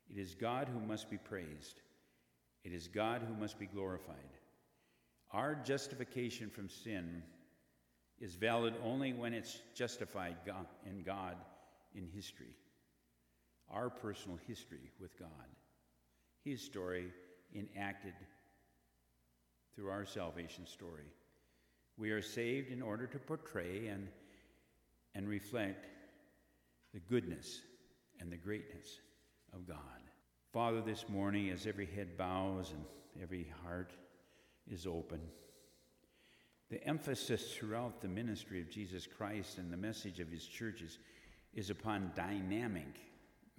it 0.08 0.18
is 0.18 0.34
God 0.34 0.68
who 0.72 0.80
must 0.80 1.10
be 1.10 1.18
praised. 1.18 1.80
It 2.64 2.72
is 2.72 2.88
God 2.88 3.22
who 3.26 3.34
must 3.34 3.58
be 3.58 3.66
glorified. 3.66 4.16
Our 5.32 5.54
justification 5.54 6.50
from 6.50 6.68
sin 6.68 7.22
is 8.20 8.34
valid 8.34 8.74
only 8.84 9.12
when 9.12 9.32
it's 9.32 9.58
justified 9.74 10.36
in 10.86 11.02
God 11.02 11.36
in 11.94 12.06
history, 12.06 12.54
our 13.70 13.88
personal 13.90 14.38
history 14.46 14.90
with 15.00 15.18
God, 15.18 15.28
His 16.44 16.60
story 16.60 17.12
enacted 17.54 18.14
through 19.74 19.88
our 19.88 20.04
salvation 20.04 20.66
story. 20.66 21.06
We 21.96 22.10
are 22.10 22.22
saved 22.22 22.70
in 22.70 22.82
order 22.82 23.06
to 23.06 23.18
portray 23.18 23.88
and, 23.88 24.08
and 25.14 25.28
reflect 25.28 25.86
the 26.92 27.00
goodness 27.00 27.60
and 28.20 28.30
the 28.30 28.36
greatness 28.36 29.00
of 29.52 29.66
God. 29.66 29.78
Father, 30.52 30.80
this 30.80 31.08
morning, 31.08 31.50
as 31.50 31.66
every 31.66 31.86
head 31.86 32.16
bows 32.16 32.72
and 32.72 32.84
every 33.22 33.52
heart 33.64 33.92
is 34.68 34.86
open, 34.86 35.20
the 36.70 36.84
emphasis 36.86 37.54
throughout 37.54 38.00
the 38.00 38.08
ministry 38.08 38.60
of 38.60 38.70
Jesus 38.70 39.06
Christ 39.06 39.58
and 39.58 39.72
the 39.72 39.76
message 39.76 40.20
of 40.20 40.28
his 40.28 40.46
churches 40.46 40.98
is 41.54 41.70
upon 41.70 42.12
dynamic, 42.14 43.00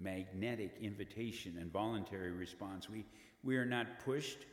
magnetic 0.00 0.76
invitation 0.80 1.58
and 1.60 1.72
voluntary 1.72 2.32
response. 2.32 2.88
We, 2.88 3.04
we 3.42 3.56
are 3.56 3.66
not 3.66 4.00
pushed, 4.04 4.46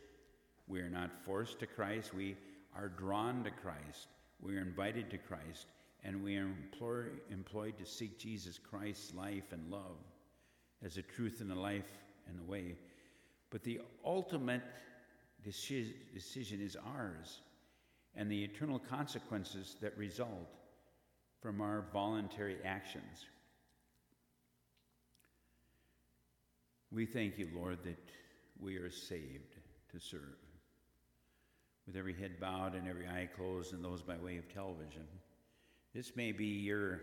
we 0.67 0.81
are 0.81 0.89
not 0.89 1.09
forced 1.25 1.59
to 1.59 1.67
Christ, 1.67 2.13
we 2.13 2.35
are 2.75 2.89
drawn 2.89 3.43
to 3.45 3.51
Christ, 3.51 4.07
we 4.41 4.57
are 4.57 4.61
invited 4.61 5.09
to 5.11 5.17
Christ, 5.17 5.67
and 6.03 6.23
we 6.23 6.37
are 6.37 6.47
employ, 6.47 7.05
employed 7.29 7.77
to 7.77 7.85
seek 7.85 8.17
Jesus 8.17 8.57
Christ's 8.57 9.13
life 9.13 9.51
and 9.51 9.69
love 9.71 9.97
as 10.83 10.97
a 10.97 11.01
truth 11.01 11.41
and 11.41 11.51
a 11.51 11.59
life 11.59 11.99
and 12.27 12.39
a 12.39 12.49
way. 12.49 12.75
But 13.49 13.63
the 13.63 13.81
ultimate 14.05 14.63
decision 15.43 16.61
is 16.61 16.77
ours, 16.95 17.41
and 18.15 18.31
the 18.31 18.43
eternal 18.43 18.79
consequences 18.79 19.75
that 19.81 19.97
result 19.97 20.55
from 21.41 21.61
our 21.61 21.85
voluntary 21.93 22.57
actions. 22.65 23.25
We 26.91 27.05
thank 27.05 27.37
you, 27.37 27.49
Lord, 27.55 27.79
that 27.83 28.09
we 28.59 28.77
are 28.77 28.89
saved 28.89 29.55
to 29.91 29.99
serve. 29.99 30.37
With 31.87 31.95
every 31.95 32.13
head 32.13 32.39
bowed 32.39 32.75
and 32.75 32.87
every 32.87 33.07
eye 33.07 33.29
closed, 33.35 33.73
and 33.73 33.83
those 33.83 34.01
by 34.01 34.17
way 34.17 34.37
of 34.37 34.53
television, 34.53 35.07
this 35.93 36.15
may 36.15 36.31
be 36.31 36.45
your, 36.45 37.01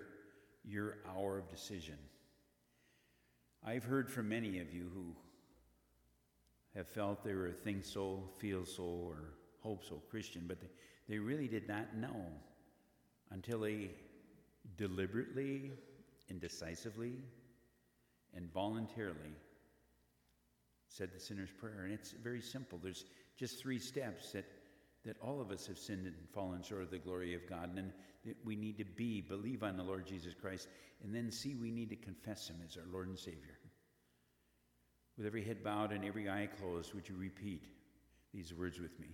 your 0.64 0.98
hour 1.08 1.38
of 1.38 1.48
decision. 1.48 1.98
I've 3.64 3.84
heard 3.84 4.08
from 4.10 4.28
many 4.28 4.60
of 4.60 4.72
you 4.72 4.90
who 4.94 5.14
have 6.74 6.86
felt 6.86 7.24
they 7.24 7.34
were 7.34 7.50
think 7.50 7.84
so, 7.84 8.22
feel 8.38 8.64
so, 8.64 8.84
or 8.84 9.34
hope 9.60 9.84
so 9.84 10.02
Christian, 10.10 10.44
but 10.46 10.60
they, 10.60 10.68
they 11.08 11.18
really 11.18 11.48
did 11.48 11.66
not 11.68 11.96
know 11.96 12.26
until 13.30 13.60
they 13.60 13.90
deliberately 14.76 15.72
and 16.28 16.40
decisively 16.40 17.14
and 18.34 18.52
voluntarily 18.52 19.34
said 20.88 21.10
the 21.12 21.20
sinner's 21.20 21.50
prayer. 21.50 21.82
And 21.84 21.92
it's 21.92 22.12
very 22.12 22.40
simple. 22.40 22.78
There's 22.82 23.04
just 23.36 23.58
three 23.58 23.78
steps 23.78 24.32
that, 24.32 24.44
that 25.06 25.16
all 25.22 25.40
of 25.40 25.50
us 25.50 25.66
have 25.66 25.78
sinned 25.78 26.06
and 26.06 26.14
fallen 26.34 26.62
short 26.62 26.82
of 26.82 26.90
the 26.90 26.98
glory 26.98 27.34
of 27.34 27.48
God. 27.48 27.70
And 27.76 27.92
that 28.26 28.36
we 28.44 28.56
need 28.56 28.78
to 28.78 28.84
be, 28.84 29.20
believe 29.20 29.62
on 29.62 29.76
the 29.76 29.82
Lord 29.82 30.06
Jesus 30.06 30.34
Christ, 30.34 30.68
and 31.02 31.14
then 31.14 31.30
see 31.30 31.54
we 31.54 31.70
need 31.70 31.90
to 31.90 31.96
confess 31.96 32.48
Him 32.48 32.56
as 32.66 32.76
our 32.76 32.82
Lord 32.92 33.08
and 33.08 33.18
Savior. 33.18 33.58
With 35.16 35.26
every 35.26 35.44
head 35.44 35.62
bowed 35.64 35.92
and 35.92 36.04
every 36.04 36.28
eye 36.28 36.48
closed, 36.60 36.92
would 36.92 37.08
you 37.08 37.14
repeat 37.16 37.64
these 38.34 38.52
words 38.52 38.80
with 38.80 38.98
me? 38.98 39.06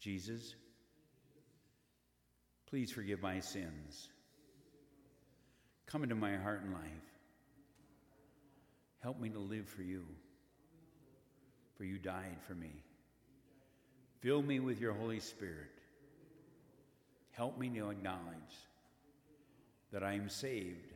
Jesus, 0.00 0.54
please 2.70 2.90
forgive 2.90 3.20
my 3.20 3.40
sins. 3.40 4.08
Come 5.86 6.04
into 6.04 6.14
my 6.14 6.36
heart 6.36 6.62
and 6.62 6.72
life. 6.72 6.82
Help 9.02 9.20
me 9.20 9.28
to 9.28 9.38
live 9.38 9.68
for 9.68 9.82
you, 9.82 10.04
for 11.76 11.84
you 11.84 11.98
died 11.98 12.38
for 12.46 12.54
me. 12.54 12.70
Fill 14.24 14.40
me 14.40 14.58
with 14.58 14.80
your 14.80 14.94
Holy 14.94 15.20
Spirit. 15.20 15.68
Help 17.32 17.58
me 17.58 17.68
to 17.68 17.90
acknowledge 17.90 18.56
that 19.92 20.02
I 20.02 20.14
am 20.14 20.30
saved 20.30 20.94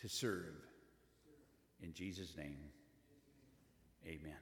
to 0.00 0.08
serve. 0.08 0.56
In 1.80 1.92
Jesus' 1.92 2.36
name, 2.36 2.58
amen. 4.04 4.32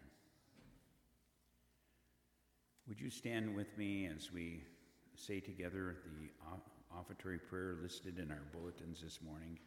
Would 2.88 2.98
you 2.98 3.10
stand 3.10 3.54
with 3.54 3.76
me 3.76 4.08
as 4.16 4.32
we 4.32 4.62
say 5.14 5.38
together 5.38 5.96
the 6.18 6.30
offertory 6.98 7.38
prayer 7.38 7.76
listed 7.82 8.18
in 8.18 8.30
our 8.30 8.42
bulletins 8.54 9.02
this 9.02 9.18
morning. 9.22 9.58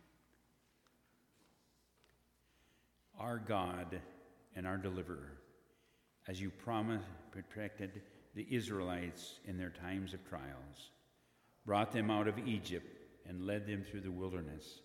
Our 3.19 3.38
God 3.38 4.01
and 4.56 4.65
our 4.65 4.77
deliverer, 4.77 5.38
as 6.27 6.41
you 6.41 6.49
promised, 6.49 7.05
protected 7.31 8.01
the 8.36 8.47
Israelites 8.49 9.39
in 9.45 9.57
their 9.57 9.69
times 9.69 10.13
of 10.13 10.27
trials, 10.27 10.91
brought 11.65 11.91
them 11.91 12.09
out 12.09 12.27
of 12.27 12.39
Egypt 12.47 12.88
and 13.27 13.45
led 13.45 13.67
them 13.67 13.83
through 13.83 14.01
the 14.01 14.12
wilderness. 14.12 14.79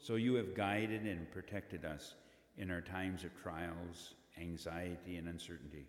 So 0.00 0.16
you 0.16 0.34
have 0.34 0.54
guided 0.54 1.02
and 1.02 1.30
protected 1.30 1.84
us 1.84 2.14
in 2.56 2.70
our 2.70 2.80
times 2.80 3.24
of 3.24 3.30
trials, 3.40 4.14
anxiety, 4.40 5.16
and 5.16 5.28
uncertainty. 5.28 5.86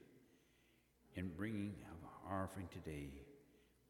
In 1.15 1.31
bringing 1.35 1.73
our 2.27 2.43
offering 2.43 2.67
today, 2.71 3.09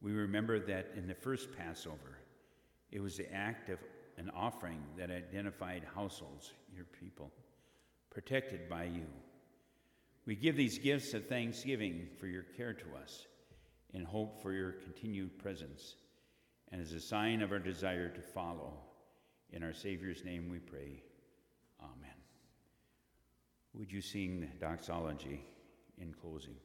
we 0.02 0.12
remember 0.12 0.60
that 0.60 0.92
in 0.96 1.08
the 1.08 1.16
first 1.16 1.50
Passover, 1.58 2.18
it 2.92 3.02
was 3.02 3.18
the 3.18 3.34
act 3.34 3.70
of 3.70 3.80
an 4.18 4.30
offering 4.36 4.82
that 4.98 5.10
identified 5.10 5.84
households, 5.96 6.54
your 6.76 6.86
people, 6.86 7.32
protected 8.12 8.70
by 8.70 8.84
you. 8.84 9.06
We 10.26 10.36
give 10.36 10.56
these 10.56 10.78
gifts 10.78 11.14
of 11.14 11.28
thanksgiving 11.28 12.08
for 12.20 12.28
your 12.28 12.44
care 12.44 12.74
to 12.74 12.86
us 13.02 13.28
in 13.94 14.06
hope 14.06 14.42
for 14.42 14.54
your 14.54 14.72
continued 14.72 15.38
presence 15.38 15.96
and 16.72 16.82
as 16.82 16.94
a 16.94 17.00
sign 17.00 17.42
of 17.42 17.52
our 17.52 17.60
desire 17.60 18.10
to 18.10 18.22
follow. 18.22 18.74
In 19.52 19.64
our 19.64 19.74
Savior's 19.74 20.24
name 20.24 20.50
we 20.50 20.60
pray. 20.60 21.04
Amen. 21.82 22.16
Would 23.74 23.92
you 23.92 24.02
sing 24.02 24.40
the 24.40 24.48
doxology 24.66 25.46
in 26.00 26.14
closing? 26.14 26.56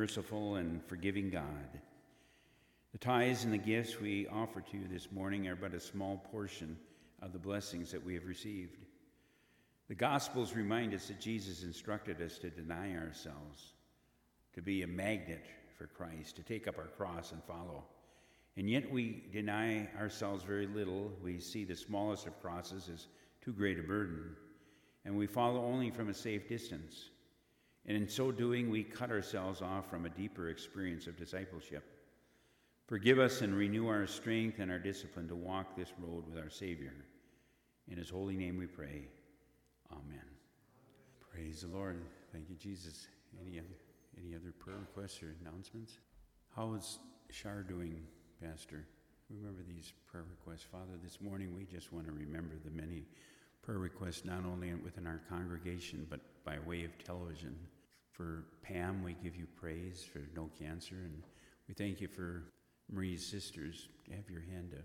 Merciful 0.00 0.54
and 0.54 0.82
forgiving 0.86 1.28
God. 1.28 1.78
The 2.92 2.98
tithes 2.98 3.44
and 3.44 3.52
the 3.52 3.58
gifts 3.58 4.00
we 4.00 4.26
offer 4.28 4.62
to 4.62 4.78
you 4.78 4.88
this 4.90 5.12
morning 5.12 5.46
are 5.46 5.54
but 5.54 5.74
a 5.74 5.78
small 5.78 6.24
portion 6.32 6.78
of 7.20 7.34
the 7.34 7.38
blessings 7.38 7.92
that 7.92 8.02
we 8.02 8.14
have 8.14 8.24
received. 8.24 8.78
The 9.88 9.94
Gospels 9.94 10.54
remind 10.54 10.94
us 10.94 11.08
that 11.08 11.20
Jesus 11.20 11.64
instructed 11.64 12.22
us 12.22 12.38
to 12.38 12.48
deny 12.48 12.96
ourselves, 12.96 13.74
to 14.54 14.62
be 14.62 14.80
a 14.80 14.86
magnet 14.86 15.44
for 15.76 15.86
Christ, 15.86 16.34
to 16.36 16.42
take 16.42 16.66
up 16.66 16.78
our 16.78 16.86
cross 16.86 17.32
and 17.32 17.44
follow. 17.44 17.84
And 18.56 18.70
yet 18.70 18.90
we 18.90 19.24
deny 19.34 19.86
ourselves 19.98 20.44
very 20.44 20.66
little. 20.66 21.12
We 21.22 21.40
see 21.40 21.64
the 21.64 21.76
smallest 21.76 22.26
of 22.26 22.40
crosses 22.40 22.88
as 22.90 23.08
too 23.44 23.52
great 23.52 23.78
a 23.78 23.82
burden, 23.82 24.34
and 25.04 25.14
we 25.14 25.26
follow 25.26 25.62
only 25.62 25.90
from 25.90 26.08
a 26.08 26.14
safe 26.14 26.48
distance. 26.48 27.10
And 27.90 27.96
in 27.96 28.08
so 28.08 28.30
doing, 28.30 28.70
we 28.70 28.84
cut 28.84 29.10
ourselves 29.10 29.62
off 29.62 29.90
from 29.90 30.06
a 30.06 30.10
deeper 30.10 30.48
experience 30.48 31.08
of 31.08 31.16
discipleship. 31.16 31.82
Forgive 32.86 33.18
us 33.18 33.40
and 33.40 33.52
renew 33.52 33.88
our 33.88 34.06
strength 34.06 34.60
and 34.60 34.70
our 34.70 34.78
discipline 34.78 35.26
to 35.26 35.34
walk 35.34 35.74
this 35.74 35.92
road 35.98 36.22
with 36.28 36.40
our 36.40 36.50
Savior. 36.50 36.94
In 37.88 37.98
His 37.98 38.08
holy 38.08 38.36
name 38.36 38.58
we 38.58 38.66
pray. 38.66 39.08
Amen. 39.90 40.22
Praise 41.32 41.62
the 41.62 41.76
Lord. 41.76 42.00
Thank 42.32 42.48
you, 42.48 42.54
Jesus. 42.54 43.08
Any 43.44 43.60
any 44.16 44.36
other 44.36 44.52
prayer 44.56 44.78
requests 44.78 45.20
or 45.24 45.34
announcements? 45.40 45.98
How 46.54 46.74
is 46.74 47.00
Shar 47.30 47.64
doing, 47.64 48.06
Pastor? 48.40 48.86
Remember 49.30 49.62
these 49.68 49.92
prayer 50.08 50.26
requests. 50.30 50.62
Father, 50.70 50.94
this 51.02 51.20
morning 51.20 51.56
we 51.56 51.64
just 51.64 51.92
want 51.92 52.06
to 52.06 52.12
remember 52.12 52.54
the 52.64 52.70
many 52.70 53.02
prayer 53.62 53.78
requests, 53.78 54.24
not 54.24 54.44
only 54.44 54.72
within 54.74 55.08
our 55.08 55.20
congregation, 55.28 56.06
but 56.08 56.20
by 56.44 56.60
way 56.60 56.84
of 56.84 56.96
television. 57.04 57.56
For 58.20 58.44
Pam, 58.60 59.02
we 59.02 59.14
give 59.14 59.34
you 59.34 59.46
praise 59.58 60.04
for 60.04 60.20
no 60.36 60.50
cancer, 60.58 60.94
and 60.94 61.22
we 61.66 61.72
thank 61.72 62.02
you 62.02 62.06
for 62.06 62.42
Marie's 62.92 63.24
sisters 63.24 63.88
to 64.04 64.10
have 64.14 64.28
your 64.28 64.42
hand 64.42 64.74
of 64.74 64.84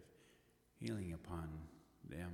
healing 0.79 1.11
upon 1.11 1.49
them. 2.09 2.31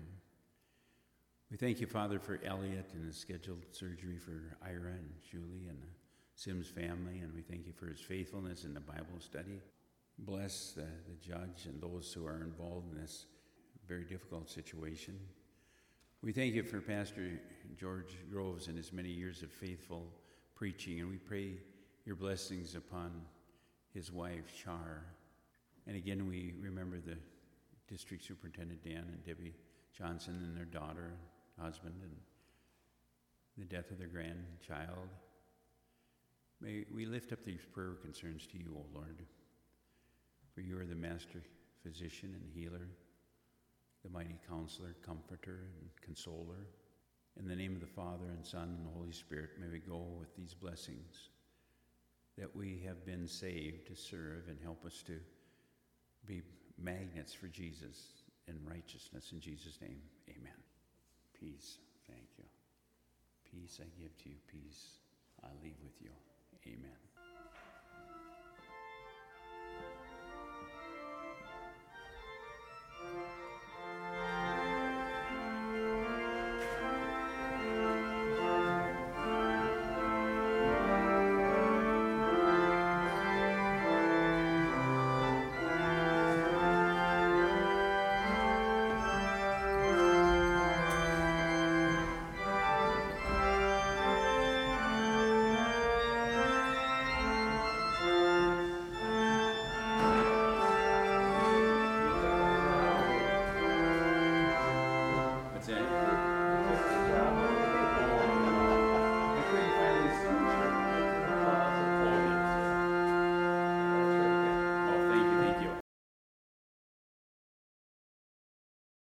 We 1.50 1.58
thank 1.58 1.82
you, 1.82 1.88
Father, 1.88 2.20
for 2.20 2.40
Elliot 2.46 2.92
and 2.94 3.04
his 3.04 3.18
scheduled 3.18 3.64
surgery 3.72 4.20
for 4.20 4.56
Ira 4.64 4.92
and 4.92 5.10
Julie 5.28 5.70
and 5.70 5.80
the 5.82 5.90
Sims 6.36 6.68
family, 6.68 7.22
and 7.22 7.34
we 7.34 7.42
thank 7.42 7.66
you 7.66 7.74
for 7.74 7.88
his 7.88 8.00
faithfulness 8.00 8.64
in 8.64 8.76
the 8.76 8.80
Bible 8.80 9.20
study. 9.22 9.60
bless 10.20 10.74
the, 10.74 10.82
the 10.82 11.16
judge 11.20 11.66
and 11.66 11.82
those 11.82 12.14
who 12.14 12.28
are 12.28 12.44
involved 12.44 12.92
in 12.94 13.02
this 13.02 13.26
very 13.88 14.04
difficult 14.04 14.52
situation. 14.52 15.18
We 16.22 16.32
thank 16.32 16.54
you 16.54 16.62
for 16.62 16.80
Pastor 16.80 17.42
George 17.76 18.16
Groves 18.32 18.68
and 18.68 18.78
his 18.78 18.94
many 18.94 19.10
years 19.10 19.42
of 19.42 19.52
faithful 19.52 20.06
preaching, 20.62 21.00
and 21.00 21.10
we 21.10 21.18
pray 21.18 21.54
your 22.06 22.16
blessings 22.16 22.76
upon 22.76 23.10
his 23.96 24.12
wife, 24.12 24.54
Char. 24.64 25.04
And 25.88 25.96
again, 25.96 26.28
we 26.28 26.54
remember 26.62 27.00
the 27.00 27.18
district 27.88 28.24
superintendent, 28.24 28.84
Dan, 28.84 29.08
and 29.12 29.26
Debbie 29.26 29.56
Johnson, 29.98 30.36
and 30.36 30.56
their 30.56 30.66
daughter, 30.66 31.14
husband, 31.60 31.96
and 32.04 32.16
the 33.58 33.66
death 33.66 33.90
of 33.90 33.98
their 33.98 34.06
grandchild. 34.06 35.10
May 36.62 36.86
we 36.94 37.08
lift 37.08 37.34
up 37.34 37.44
these 37.44 37.66
prayer 37.74 37.96
concerns 38.00 38.46
to 38.52 38.60
you, 38.60 38.78
O 38.78 38.86
Lord. 38.94 39.24
For 40.54 40.62
you 40.62 40.80
are 40.80 40.86
the 40.86 40.94
master 40.94 41.42
physician 41.82 42.36
and 42.40 42.48
healer, 42.54 42.88
the 44.04 44.12
mighty 44.12 44.38
counselor, 44.48 44.96
comforter, 45.04 45.72
and 45.80 45.90
consoler. 46.04 46.68
In 47.40 47.48
the 47.48 47.56
name 47.56 47.74
of 47.74 47.82
the 47.82 47.88
Father, 47.88 48.26
and 48.36 48.46
Son, 48.46 48.76
and 48.78 48.86
the 48.86 48.92
Holy 48.98 49.12
Spirit, 49.12 49.52
may 49.60 49.68
we 49.68 49.80
go 49.80 50.06
with 50.20 50.36
these 50.36 50.54
blessings 50.54 51.30
that 52.38 52.56
we 52.56 52.82
have 52.86 53.06
been 53.06 53.28
saved 53.28 53.88
to 53.88 53.96
serve 53.96 54.48
and 54.48 54.58
help 54.62 54.86
us 54.86 55.04
to 55.08 55.20
be 56.26 56.42
magnets 56.78 57.34
for 57.34 57.48
Jesus 57.48 58.24
and 58.48 58.58
righteousness. 58.68 59.32
In 59.32 59.40
Jesus' 59.40 59.80
name, 59.82 60.02
amen. 60.30 60.52
Peace. 61.40 61.78
Thank 62.08 62.28
you. 62.38 62.46
Peace 63.50 63.80
I 63.82 63.88
give 64.02 64.16
to 64.24 64.30
you, 64.30 64.36
peace 64.48 65.00
I 65.44 65.50
leave 65.64 65.76
with 65.84 66.02
you. 66.02 66.12
Amen. 66.68 66.92